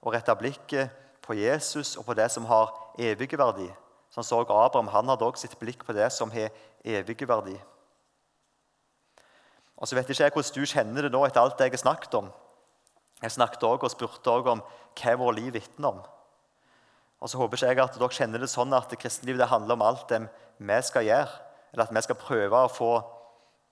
Og 0.02 0.14
rette 0.14 0.34
blikket 0.38 0.90
på 1.20 1.34
Jesus 1.34 1.96
og 1.96 2.06
på 2.06 2.14
det 2.14 2.30
som 2.30 2.46
har 2.46 2.72
evig 2.98 3.36
verdi. 3.36 3.68
Sånn 4.14 4.24
så 4.24 4.40
Abraham 4.40 4.88
han 4.88 5.08
hadde 5.08 5.26
også 5.26 5.44
sitt 5.44 5.58
blikk 5.58 5.84
på 5.84 5.92
det 5.92 6.12
som 6.14 6.30
har 6.30 6.54
evig 6.84 7.18
verdi. 7.28 7.58
Og 9.76 9.88
så 9.88 9.96
vet 9.98 10.08
ikke 10.08 10.22
jeg 10.22 10.32
hvordan 10.32 10.54
du 10.54 10.72
kjenner 10.72 11.02
det 11.02 11.12
nå 11.12 11.24
etter 11.26 11.42
alt 11.42 11.58
det 11.58 11.68
jeg 11.68 11.76
har 11.76 11.84
snakket 11.84 12.14
om. 12.14 12.30
Jeg 13.20 13.34
snakket 13.34 13.64
også 13.66 13.84
og 13.84 13.92
spurte 13.92 14.30
også 14.30 14.54
om 14.54 14.62
hva 14.96 15.16
vårt 15.20 15.36
liv 15.36 15.52
vitner 15.52 15.90
om. 15.90 16.00
Og 17.26 17.30
så 17.32 17.40
håper 17.40 17.58
ikke 17.58 17.72
jeg 17.72 17.82
at 17.82 17.96
dere 17.98 18.14
kjenner 18.14 18.38
det 18.38 18.46
sånn 18.52 18.74
at 18.76 18.92
kristenlivet 19.02 19.40
det 19.42 19.48
handler 19.50 19.74
om 19.74 19.82
alt 19.82 20.04
det 20.12 20.20
vi 20.62 20.76
skal 20.86 21.02
gjøre, 21.08 21.32
eller 21.72 21.82
at 21.82 21.94
vi 21.96 22.02
skal 22.06 22.18
prøve 22.20 22.60
å 22.62 22.70
få 22.70 22.90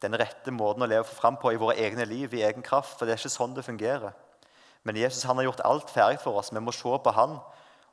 den 0.02 0.16
rette 0.18 0.50
måten 0.50 0.82
å 0.82 0.88
leve 0.90 1.06
fram 1.06 1.36
på 1.38 1.52
i 1.54 1.60
våre 1.62 1.76
egne 1.78 2.02
liv, 2.02 2.34
i 2.34 2.42
egen 2.42 2.66
kraft. 2.66 2.96
For 2.98 3.06
det 3.06 3.14
er 3.14 3.22
ikke 3.22 3.30
sånn 3.30 3.54
det 3.54 3.62
fungerer. 3.62 4.10
Men 4.82 4.98
Jesus 4.98 5.22
han 5.30 5.38
har 5.38 5.46
gjort 5.46 5.62
alt 5.70 5.94
ferdig 5.94 6.18
for 6.24 6.40
oss. 6.40 6.50
Vi 6.50 6.64
må 6.66 6.74
se 6.74 6.98
på 6.98 7.14
han. 7.14 7.38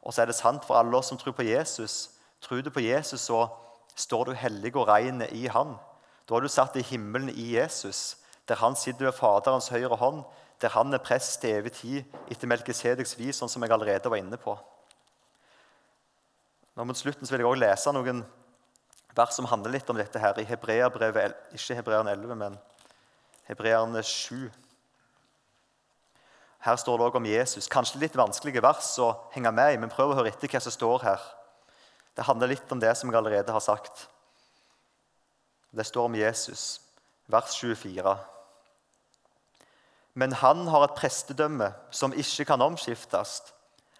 Og 0.01 0.09
så 0.09 0.23
er 0.23 0.31
det 0.31 0.37
sant 0.39 0.65
for 0.65 0.81
alle 0.81 0.97
oss 0.97 1.13
som 1.13 1.21
tror 1.21 1.37
på 1.37 1.45
Jesus. 1.45 2.09
Tror 2.41 2.65
du 2.65 2.73
på 2.73 2.81
Jesus, 2.81 3.29
så 3.29 3.45
står 3.93 4.31
du 4.31 4.41
hellig 4.41 4.73
og 4.73 4.89
ren 4.89 5.21
i 5.29 5.45
han. 5.45 5.77
Da 6.25 6.39
er 6.39 6.41
du 6.41 6.49
satt 6.49 6.81
i 6.81 6.87
himmelen 6.89 7.29
i 7.29 7.51
Jesus, 7.53 8.17
der 8.49 8.57
han 8.65 8.73
sitter 8.73 9.11
ved 9.11 9.19
Faderens 9.21 9.69
høyre 9.69 10.01
hånd, 10.01 10.25
der 10.57 10.73
han 10.73 10.89
er 10.89 11.05
prest 11.05 11.37
til 11.45 11.61
evig 11.61 11.77
tid 11.77 12.19
etter 12.33 12.49
Melkisedeks 12.49 13.13
vis, 13.21 13.37
sånn 13.37 13.53
som 13.53 13.61
jeg 13.61 13.77
allerede 13.77 14.09
var 14.09 14.25
inne 14.25 14.41
på. 14.41 14.57
Nå 16.81 16.85
Mot 16.89 16.97
slutten 16.97 17.29
vil 17.29 17.43
jeg 17.43 17.45
også 17.45 17.61
lese 17.61 17.91
noen 17.93 18.19
vers 19.13 19.35
som 19.37 19.45
handler 19.45 19.75
litt 19.75 19.89
om 19.93 19.99
dette 19.99 20.17
her 20.17 20.33
i 20.41 20.45
Hebreabrevet, 20.49 21.35
ikke 21.53 21.75
Hebreerne 21.77 22.15
11, 22.15 22.37
men 22.39 22.55
Hebreerne 23.45 24.01
7. 24.01 24.47
Her 26.65 26.79
står 26.81 26.97
det 26.97 27.05
også 27.05 27.19
om 27.19 27.27
Jesus. 27.29 27.67
Kanskje 27.69 27.99
litt 28.01 28.17
vanskelige 28.17 28.63
vers 28.65 28.87
å 28.97 29.11
henge 29.35 29.51
med 29.53 29.75
i, 29.75 29.77
men 29.77 29.93
prøv 29.93 30.09
å 30.09 30.15
høre 30.17 30.31
etter 30.33 30.49
hva 30.49 30.61
som 30.65 30.73
står 30.73 31.05
her. 31.05 31.27
Det 32.17 32.25
handler 32.25 32.49
litt 32.49 32.73
om 32.73 32.81
det 32.81 32.95
som 32.97 33.11
jeg 33.11 33.19
allerede 33.19 33.53
har 33.53 33.61
sagt. 33.61 34.07
Det 35.69 35.85
står 35.85 36.07
om 36.09 36.17
Jesus, 36.17 36.63
vers 37.29 37.59
24. 37.59 38.15
Men 40.17 40.33
han 40.41 40.65
har 40.73 40.87
et 40.87 40.97
prestedømme 40.97 41.69
som 41.93 42.17
ikke 42.17 42.47
kan 42.49 42.65
omskiftes, 42.65 43.35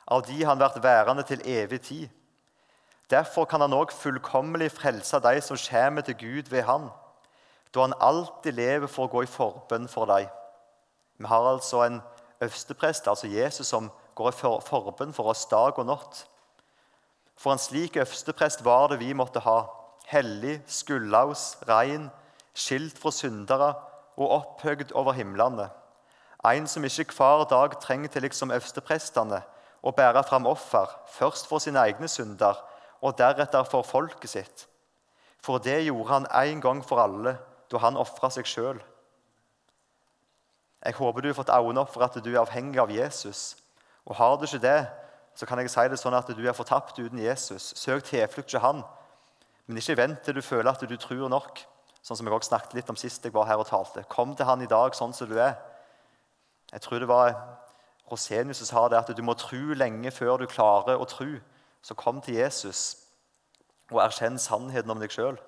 av 0.10 0.26
de 0.26 0.40
han 0.42 0.66
vært 0.66 0.82
værende 0.82 1.28
til 1.30 1.46
evig 1.46 1.84
tid. 1.86 2.18
Derfor 3.12 3.46
kan 3.46 3.60
han 3.60 3.74
òg 3.76 3.92
fullkommelig 3.92 4.70
frelse 4.72 5.20
de 5.20 5.42
som 5.44 5.60
kommer 5.60 6.02
til 6.08 6.16
Gud 6.16 6.50
ved 6.50 6.64
han, 6.64 6.88
da 7.76 7.84
han 7.84 7.96
alltid 8.00 8.56
lever 8.56 8.88
for 8.88 9.08
å 9.08 9.12
gå 9.12 9.26
i 9.26 9.32
forbønn 9.32 9.90
for 9.92 10.08
dem. 10.08 10.30
Vi 11.20 11.28
har 11.28 11.48
altså 11.50 11.84
en 11.84 12.00
øversteprest, 12.42 13.08
altså 13.08 13.28
Jesus, 13.28 13.68
som 13.68 13.92
går 14.16 14.32
i 14.32 14.38
forbønn 14.64 15.14
for 15.14 15.28
oss 15.32 15.44
dag 15.52 15.76
og 15.80 15.86
natt. 15.92 16.24
For 17.36 17.52
en 17.52 17.60
slik 17.60 18.00
øversteprest 18.00 18.64
var 18.64 18.88
det 18.92 19.02
vi 19.04 19.14
måtte 19.14 19.44
ha. 19.44 19.66
Hellig, 20.08 20.62
skullaus, 20.68 21.58
rein, 21.68 22.10
skilt 22.56 22.98
fra 23.00 23.12
syndere 23.12 23.74
og 24.16 24.32
opphøyd 24.40 24.92
over 24.96 25.16
himlene. 25.20 25.68
En 26.48 26.68
som 26.68 26.84
ikke 26.84 27.14
hver 27.18 27.44
dag 27.50 27.76
trenger 27.82 28.10
til 28.10 28.24
liksom 28.26 28.52
øversteprestene 28.56 29.44
å 29.84 29.92
bære 29.92 30.24
fram 30.24 30.48
offer, 30.48 30.88
først 31.12 31.48
for 31.50 31.60
sine 31.60 31.84
egne 31.84 32.08
synder 32.08 32.71
og 33.02 33.18
deretter 33.18 33.66
for 33.68 33.86
folket 33.88 34.30
sitt. 34.30 34.68
For 35.42 35.58
det 35.58 35.80
gjorde 35.86 36.14
han 36.14 36.28
en 36.44 36.62
gang 36.62 36.84
for 36.86 37.02
alle 37.02 37.38
da 37.72 37.82
han 37.82 37.98
ofra 37.98 38.30
seg 38.30 38.46
sjøl. 38.46 38.82
Jeg 40.82 40.98
håper 40.98 41.22
du 41.22 41.30
har 41.30 41.38
fått 41.38 41.54
øynene 41.54 41.84
opp 41.84 41.94
for 41.94 42.06
at 42.06 42.18
du 42.24 42.32
er 42.32 42.42
avhengig 42.42 42.80
av 42.82 42.92
Jesus. 42.92 43.56
Og 44.06 44.16
Har 44.16 44.38
du 44.38 44.46
ikke 44.46 44.62
det, 44.62 44.88
så 45.36 45.46
kan 45.46 45.60
jeg 45.60 45.70
si 45.70 45.84
det 45.90 46.00
sånn 46.02 46.18
at 46.18 46.28
du 46.28 46.42
er 46.42 46.58
fortapt 46.58 46.98
uten 47.00 47.20
Jesus. 47.22 47.74
Søk 47.78 48.04
tilflukt 48.04 48.50
til 48.50 48.60
han. 48.60 48.82
Men 49.68 49.78
ikke 49.78 49.98
vent 49.98 50.24
til 50.26 50.36
du 50.36 50.42
føler 50.42 50.72
at 50.72 50.82
du 50.82 50.98
tror 50.98 51.30
nok. 51.30 51.62
Sånn 52.02 52.18
som 52.18 52.26
jeg 52.26 52.34
også 52.34 52.50
snakket 52.50 52.74
litt 52.80 52.90
om 52.90 52.98
sist 52.98 53.24
jeg 53.26 53.34
var 53.34 53.46
her 53.46 53.62
og 53.62 53.70
talte. 53.70 54.04
Kom 54.10 54.34
til 54.36 54.50
han 54.50 54.62
i 54.62 54.70
dag 54.70 54.98
sånn 54.98 55.14
som 55.14 55.30
du 55.30 55.38
er. 55.38 55.54
Jeg 56.74 56.82
tror 56.82 57.00
det 57.00 57.10
var 57.10 57.36
Rosenius 58.12 58.60
som 58.60 58.68
sa 58.68 58.88
det, 58.90 58.98
at 58.98 59.16
du 59.16 59.22
må 59.24 59.38
tro 59.38 59.76
lenge 59.78 60.12
før 60.12 60.42
du 60.42 60.48
klarer 60.50 61.00
å 61.00 61.08
tro. 61.08 61.30
Så 61.82 61.98
kom 61.98 62.22
til 62.22 62.38
Jesus 62.38 62.98
og 63.92 64.02
erkjenn 64.04 64.40
sannheten 64.40 64.92
om 64.94 65.02
deg 65.02 65.12
sjøl. 65.12 65.40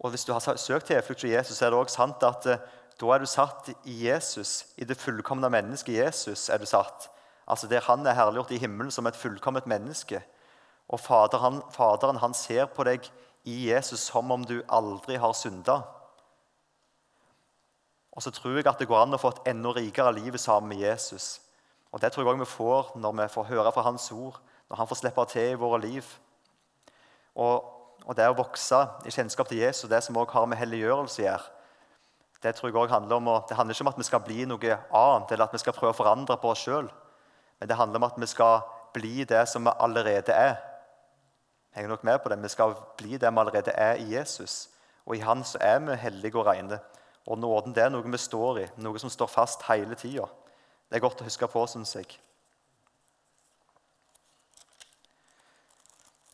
Og 0.00 0.10
hvis 0.10 0.24
du 0.24 0.32
har 0.32 0.56
søkt 0.56 0.86
tilflukt 0.88 1.20
til 1.20 1.34
Jesus, 1.34 1.56
så 1.58 1.66
er 1.66 1.72
det 1.72 1.78
også 1.78 1.98
sant 2.00 2.22
at 2.24 2.46
eh, 2.48 2.62
da 3.00 3.14
er 3.14 3.22
du 3.22 3.28
satt 3.28 3.70
i 3.88 3.94
Jesus, 4.06 4.66
i 4.76 4.84
det 4.84 4.98
fullkomne 5.00 5.48
mennesket 5.52 5.94
Jesus. 5.94 6.48
er 6.48 6.58
du 6.58 6.66
satt. 6.66 7.08
Altså 7.48 7.66
Der 7.66 7.80
han 7.80 8.06
er 8.06 8.14
herliggjort 8.14 8.50
i 8.50 8.58
himmelen 8.58 8.90
som 8.90 9.06
et 9.06 9.16
fullkomment 9.16 9.66
menneske. 9.66 10.22
Og 10.88 11.00
Faderen, 11.00 11.62
faderen 11.70 12.16
han 12.16 12.34
ser 12.34 12.66
på 12.66 12.84
deg 12.84 13.06
i 13.44 13.70
Jesus 13.70 14.00
som 14.00 14.30
om 14.30 14.44
du 14.44 14.62
aldri 14.68 15.16
har 15.16 15.32
synda. 15.32 15.82
Og 18.12 18.22
så 18.22 18.30
tror 18.30 18.56
jeg 18.56 18.66
at 18.66 18.78
det 18.78 18.88
går 18.88 19.02
an 19.02 19.14
å 19.14 19.20
få 19.20 19.30
et 19.32 19.52
enda 19.54 19.72
rikere 19.72 20.12
liv 20.12 20.36
sammen 20.36 20.68
med 20.68 20.82
Jesus. 20.82 21.40
Og 21.92 22.00
Det 22.00 22.12
tror 22.12 22.22
jeg 22.22 22.32
også 22.32 22.44
vi 22.44 22.56
får 22.56 22.92
når 22.94 23.12
vi 23.22 23.28
får 23.28 23.44
høre 23.44 23.72
fra 23.72 23.82
Hans 23.82 24.12
ord, 24.12 24.40
når 24.68 24.76
Han 24.76 24.88
får 24.88 24.96
slippe 24.96 25.24
til 25.24 25.50
i 25.50 25.54
våre 25.58 25.80
liv. 25.80 26.04
Og, 27.34 27.64
og 28.06 28.16
det 28.16 28.28
å 28.28 28.36
vokse 28.38 28.86
i 29.06 29.10
kjennskap 29.10 29.48
til 29.48 29.58
Jesus, 29.58 29.90
det 29.90 30.02
som 30.04 30.16
også 30.16 30.38
har 30.38 30.46
med 30.46 30.58
helliggjørelse 30.58 31.22
å 31.22 31.24
gjøre, 31.24 31.48
det 32.42 32.54
tror 32.56 32.70
jeg 32.70 32.76
også 32.76 32.94
handler 32.94 33.16
om, 33.16 33.28
det 33.48 33.56
handler 33.56 33.74
ikke 33.74 33.84
om 33.84 33.92
at 33.92 33.98
vi 33.98 34.08
skal 34.08 34.22
bli 34.24 34.44
noe 34.48 34.76
annet, 34.96 35.32
eller 35.32 35.44
at 35.44 35.52
vi 35.52 35.60
skal 35.60 35.76
prøve 35.76 35.92
å 35.92 35.98
forandre 35.98 36.38
på 36.40 36.54
oss 36.54 36.62
sjøl. 36.64 36.88
Men 37.60 37.68
det 37.68 37.76
handler 37.76 38.00
om 38.00 38.06
at 38.08 38.16
vi 38.16 38.28
skal 38.30 38.62
bli 38.94 39.24
det 39.28 39.42
som 39.48 39.66
vi 39.66 39.74
allerede 39.76 40.32
er. 40.32 40.54
Jeg 41.70 41.82
henger 41.82 41.92
nok 41.92 42.04
med 42.04 42.18
på 42.22 42.32
det. 42.32 42.38
Vi 42.42 42.48
skal 42.48 42.72
bli 42.96 43.18
det 43.20 43.28
vi 43.28 43.42
allerede 43.42 43.74
er 43.76 44.00
i 44.00 44.14
Jesus. 44.14 44.70
Og 45.04 45.16
i 45.16 45.20
Han 45.20 45.44
så 45.44 45.58
er 45.60 45.78
vi 45.84 45.94
hellige 46.00 46.38
og 46.38 46.46
rene. 46.46 46.80
Og 47.26 47.38
nåden 47.38 47.74
det 47.76 47.84
er 47.84 47.92
noe 47.92 48.08
vi 48.08 48.18
står 48.18 48.58
i, 48.58 48.66
noe 48.80 48.98
som 48.98 49.12
står 49.12 49.28
fast 49.28 49.62
hele 49.68 49.94
tida. 49.94 50.24
Det 50.90 50.98
er 50.98 51.04
godt 51.04 51.20
å 51.22 51.26
huske 51.28 51.46
på, 51.46 51.62
syns 51.70 51.94
jeg. 51.94 52.08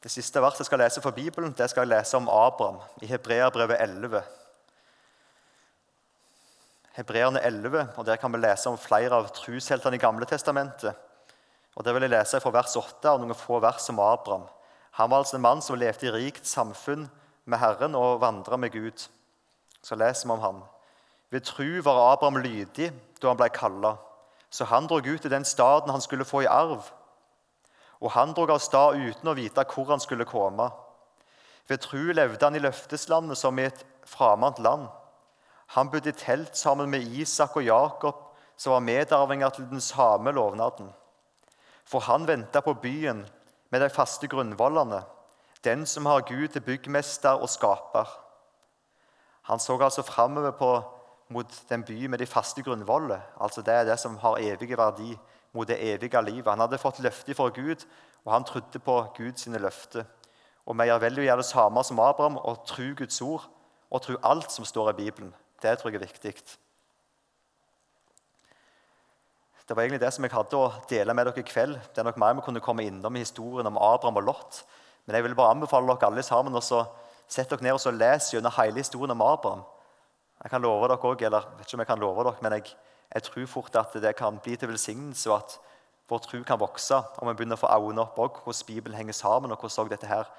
Det 0.01 0.12
siste 0.12 0.40
verset 0.40 0.62
jeg 0.62 0.71
skal 0.71 0.81
lese 0.81 1.03
for 1.05 1.12
Bibelen, 1.12 1.53
det 1.53 1.66
skal 1.69 1.85
jeg 1.85 1.92
lese 1.92 2.16
om 2.16 2.31
Abraham 2.33 2.79
i 3.05 3.09
Hebreabrevet 3.11 3.81
11. 3.83 4.23
Hebreerne 6.97 7.42
11, 7.45 7.88
og 7.97 8.07
Der 8.07 8.16
kan 8.16 8.33
vi 8.33 8.38
lese 8.40 8.71
om 8.71 8.79
flere 8.81 9.19
av 9.19 9.29
trusheltene 9.37 9.99
i 9.99 10.01
Gamle 10.01 10.25
testamentet. 10.25 10.95
Og 11.75 11.85
Der 11.85 11.92
vil 11.92 12.07
jeg 12.07 12.14
lese 12.14 12.40
fra 12.40 12.55
vers 12.55 12.77
8 12.77 13.12
og 13.12 13.21
noen 13.21 13.37
få 13.37 13.61
vers 13.61 13.90
om 13.92 14.01
Abraham. 14.01 14.47
Han 14.97 15.11
var 15.11 15.19
altså 15.19 15.37
en 15.37 15.45
mann 15.45 15.61
som 15.61 15.77
levde 15.77 16.07
i 16.07 16.14
rikt 16.14 16.47
samfunn 16.49 17.11
med 17.45 17.59
Herren 17.59 17.95
og 17.95 18.23
vandra 18.23 18.57
med 18.57 18.73
Gud. 18.73 19.09
Så 19.83 19.95
leser 19.95 20.29
vi 20.29 20.33
om 20.33 20.40
han. 20.40 20.62
Ved 21.31 21.45
tru 21.45 21.83
var 21.83 22.14
Abraham 22.14 22.40
lydig 22.40 22.92
da 23.21 23.29
han 23.29 23.37
ble 23.37 23.51
kalla, 23.53 23.97
så 24.57 24.64
han 24.64 24.87
drog 24.88 25.07
ut 25.07 25.21
til 25.21 25.31
den 25.31 25.45
staden 25.45 25.92
han 25.92 26.01
skulle 26.01 26.25
få 26.25 26.40
i 26.40 26.49
arv. 26.49 26.88
Og 28.01 28.11
han 28.11 28.33
drog 28.33 28.55
av 28.55 28.61
stad 28.64 28.97
uten 28.97 29.29
å 29.29 29.35
vite 29.37 29.64
hvor 29.69 29.90
han 29.90 30.01
skulle 30.01 30.25
komme. 30.25 30.71
Ved 31.69 31.83
tru 31.85 32.12
levde 32.16 32.40
han 32.40 32.57
i 32.57 32.62
løfteslandet 32.64 33.37
som 33.37 33.59
i 33.59 33.66
et 33.69 33.85
framant 34.09 34.59
land. 34.64 34.87
Han 35.77 35.90
bodde 35.92 36.09
i 36.09 36.16
telt 36.16 36.57
sammen 36.57 36.88
med 36.88 37.05
Isak 37.05 37.57
og 37.57 37.66
Jakob, 37.66 38.23
som 38.57 38.73
var 38.73 38.87
medarvinger 38.87 39.53
til 39.53 39.69
den 39.69 39.81
samme 39.85 40.33
lovnaden. 40.33 40.88
For 41.85 42.01
han 42.09 42.25
venta 42.29 42.62
på 42.64 42.79
byen 42.81 43.27
med 43.71 43.83
de 43.83 43.90
faste 43.92 44.29
grunnvollene, 44.29 45.03
den 45.64 45.85
som 45.87 46.07
har 46.07 46.25
Gud 46.25 46.49
til 46.49 46.64
byggmester 46.64 47.42
og 47.42 47.51
skaper. 47.53 48.09
Han 49.51 49.61
så 49.61 49.77
altså 49.83 50.03
framover 50.03 50.51
mot 51.28 51.62
den 51.68 51.84
by 51.84 52.06
med 52.06 52.18
de 52.18 52.26
faste 52.26 52.62
grunnvoller. 52.62 53.20
Altså 53.40 53.62
det 53.62 53.74
er 53.74 53.88
det 53.88 53.98
som 53.98 54.16
har 54.22 54.38
evig 54.38 54.76
verdi, 54.78 55.16
mot 55.52 55.68
det 55.68 55.78
evige 55.80 56.22
livet. 56.22 56.50
Han 56.50 56.60
hadde 56.60 56.78
fått 56.78 57.00
løfter 57.00 57.34
fra 57.34 57.48
Gud, 57.48 57.86
og 58.24 58.32
han 58.32 58.44
trodde 58.44 58.78
på 58.78 58.96
Guds 59.16 59.46
løfter. 59.46 60.04
Og 60.66 60.78
vi 60.78 60.88
gjør 60.88 61.02
vel 61.02 61.18
å 61.20 61.26
gjøre 61.26 61.42
det 61.42 61.48
samme 61.48 61.82
som 61.86 62.00
Abraham 62.02 62.38
og 62.42 62.64
tro 62.66 62.86
Guds 62.98 63.20
ord 63.22 63.46
og 63.90 64.02
tro 64.02 64.16
alt 64.26 64.50
som 64.52 64.66
står 64.66 64.90
i 64.90 64.96
Bibelen. 65.04 65.34
Det 65.62 65.78
tror 65.78 65.92
jeg 65.92 66.00
er 66.00 66.06
viktig. 66.06 66.34
Det 69.66 69.74
var 69.74 69.82
egentlig 69.82 70.02
det 70.02 70.12
som 70.14 70.24
jeg 70.26 70.34
hadde 70.34 70.58
å 70.58 70.72
dele 70.90 71.14
med 71.14 71.26
dere 71.26 71.42
i 71.42 71.46
kveld. 71.46 71.78
Det 71.94 72.02
er 72.02 72.06
nok 72.06 72.18
mer 72.22 72.34
vi 72.38 72.44
kunne 72.46 72.62
komme 72.62 72.84
innom 72.86 73.16
i 73.16 73.22
historien 73.24 73.66
om 73.66 73.78
Abraham 73.78 74.20
og 74.20 74.26
Lot. 74.28 74.60
Men 75.06 75.18
jeg 75.18 75.26
vil 75.26 75.34
bare 75.38 75.54
anbefale 75.54 75.90
dere 75.90 76.10
alle 76.10 76.22
sammen 76.26 76.54
å 76.54 76.62
sette 76.62 77.56
dere 77.56 77.66
ned 77.66 77.78
og 77.78 77.98
lese 77.98 78.36
gjennom 78.36 78.54
hele 78.58 78.82
historien 78.82 79.14
om 79.14 79.24
Abraham. 79.26 79.64
Jeg 80.46 80.50
kan 80.50 80.62
love 80.62 80.87
dere 80.87 80.98
også, 81.02 81.24
eller 81.26 81.46
vet 81.59 81.66
ikke 81.66 81.74
om 81.74 81.80
jeg 81.80 81.87
kan 81.87 81.98
love 81.98 82.24
dere, 82.24 82.37
men 82.42 82.52
jeg, 82.52 82.68
jeg 83.14 83.22
tror 83.22 83.46
fort 83.50 83.76
at 83.76 83.94
det 84.02 84.12
kan 84.16 84.37
bli 84.38 84.52
til 84.56 84.68
velsignelse, 84.68 85.30
og 85.32 85.37
at 85.37 85.56
vår 86.09 86.18
tro 86.22 86.42
kan 86.46 86.61
vokse 86.61 87.00
om 87.18 87.26
vi 87.26 87.32
begynner 87.35 87.59
å 87.59 87.62
få 87.64 87.70
øynene 87.74 88.04
opp 88.04 88.20
også, 88.22 88.44
hvordan 88.44 88.66
Bibelen 88.68 88.96
henger 88.96 89.16
sammen, 89.18 89.50
og 89.50 89.59
hvordan 89.59 89.90
dette 89.90 90.06
her, 90.06 90.30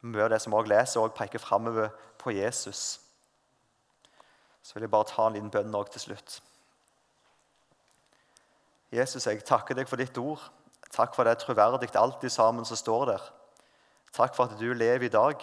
mye 0.00 0.24
av 0.24 0.30
det 0.32 0.38
som 0.40 0.56
også 0.56 0.70
leser, 0.72 1.00
også 1.02 1.16
peker 1.18 1.42
framover 1.44 1.92
på 2.22 2.32
Jesus. 2.32 3.00
Så 4.62 4.78
vil 4.78 4.86
jeg 4.86 4.94
bare 4.96 5.10
ta 5.12 5.28
en 5.28 5.36
liten 5.36 5.52
bønn 5.52 5.76
også 5.76 5.92
til 5.92 6.04
slutt. 6.06 6.38
Jesus, 8.96 9.26
jeg 9.26 9.44
takker 9.44 9.76
deg 9.76 9.92
for 9.92 10.00
ditt 10.00 10.16
ord. 10.24 10.40
Takk 10.88 11.12
for 11.12 11.28
det 11.28 11.36
troverdig 11.44 11.92
alltid 11.92 12.32
sammen 12.32 12.64
som 12.64 12.80
står 12.80 13.06
der. 13.12 13.28
Takk 14.16 14.32
for 14.32 14.48
at 14.48 14.56
du 14.56 14.72
lever 14.72 15.04
i 15.04 15.12
dag, 15.12 15.36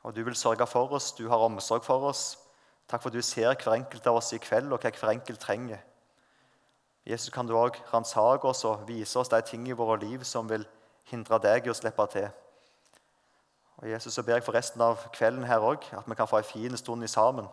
og 0.00 0.16
du 0.16 0.24
vil 0.24 0.34
sørge 0.38 0.64
for 0.64 0.96
oss. 0.96 1.12
Du 1.12 1.28
har 1.28 1.44
omsorg 1.44 1.84
for 1.84 2.08
oss. 2.08 2.45
Takk 2.88 3.02
for 3.02 3.10
at 3.10 3.14
du 3.18 3.22
ser 3.22 3.54
hver 3.54 3.74
enkelt 3.74 4.06
av 4.06 4.20
oss 4.20 4.32
i 4.32 4.38
kveld, 4.38 4.72
og 4.72 4.80
hva 4.80 4.92
hver 4.94 5.12
enkelt 5.12 5.40
trenger. 5.42 5.82
Jesus, 7.06 7.30
kan 7.30 7.46
du 7.46 7.54
òg 7.54 7.78
ransake 7.92 8.46
oss 8.48 8.64
og 8.66 8.86
vise 8.88 9.18
oss 9.18 9.30
de 9.30 9.40
ting 9.46 9.68
i 9.68 9.76
våre 9.78 9.98
liv 10.02 10.24
som 10.26 10.48
vil 10.50 10.66
hindre 11.10 11.38
deg 11.38 11.66
i 11.66 11.70
å 11.70 11.74
slippe 11.74 12.06
til. 12.10 12.26
Og 13.76 13.90
Jesus, 13.90 14.14
så 14.14 14.22
ber 14.22 14.38
jeg 14.38 14.46
for 14.46 14.56
resten 14.56 14.82
av 14.82 15.04
kvelden 15.14 15.44
her 15.46 15.62
òg, 15.62 15.84
at 15.92 16.06
vi 16.08 16.16
kan 16.18 16.26
få 16.26 16.40
en 16.40 16.48
fin 16.48 16.76
stund 16.76 17.04
i 17.04 17.10
sammen. 17.10 17.46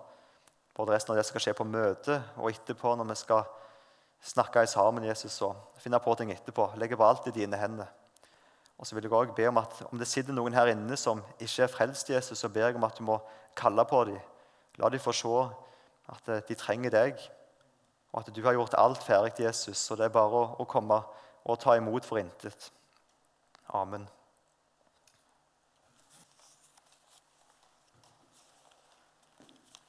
Både 0.74 0.96
resten 0.96 1.14
av 1.14 1.20
det 1.20 1.26
som 1.26 1.36
skal 1.36 1.46
skje 1.46 1.56
på 1.60 1.68
møtet, 1.70 2.34
og 2.38 2.50
etterpå 2.50 2.96
når 2.98 3.12
vi 3.12 3.20
skal 3.20 3.44
snakke 4.24 4.64
i 4.64 4.72
sammen 4.72 5.06
Jesus, 5.06 5.36
og 5.46 5.56
finne 5.78 6.00
på 6.02 6.16
ting 6.18 6.32
etterpå. 6.34 6.72
Legge 6.82 6.98
på 6.98 7.06
alt 7.06 7.28
i 7.30 7.36
dine 7.36 7.60
hender. 7.60 7.92
Og 8.78 8.88
så 8.88 8.96
vil 8.96 9.06
jeg 9.06 9.14
også 9.14 9.36
be 9.38 9.48
om 9.48 9.58
at 9.62 9.82
om 9.92 10.00
det 10.00 10.08
sitter 10.10 10.34
noen 10.34 10.56
her 10.56 10.72
inne 10.72 10.98
som 10.98 11.22
ikke 11.38 11.68
er 11.68 11.72
frelst 11.72 12.10
Jesus, 12.10 12.40
så 12.40 12.50
ber 12.50 12.72
jeg 12.72 12.80
om 12.80 12.88
at 12.88 12.98
du 12.98 13.04
må 13.06 13.20
kalle 13.56 13.86
på 13.86 14.06
dem. 14.10 14.18
La 14.82 14.90
dem 14.90 15.02
få 15.02 15.14
se 15.14 15.34
at 16.14 16.30
eh, 16.30 16.42
de 16.48 16.58
trenger 16.58 16.94
deg, 16.94 17.22
og 18.14 18.22
at 18.22 18.34
du 18.36 18.42
har 18.46 18.58
gjort 18.58 18.78
alt 18.78 19.04
ferdig, 19.04 19.46
Jesus. 19.46 19.78
Så 19.78 19.98
det 19.98 20.08
er 20.08 20.16
bare 20.16 20.42
å, 20.42 20.48
å 20.62 20.70
komme 20.70 21.02
og 21.44 21.60
ta 21.60 21.78
imot 21.78 22.06
for 22.06 22.22
intet. 22.22 22.72
Amen. 23.74 24.06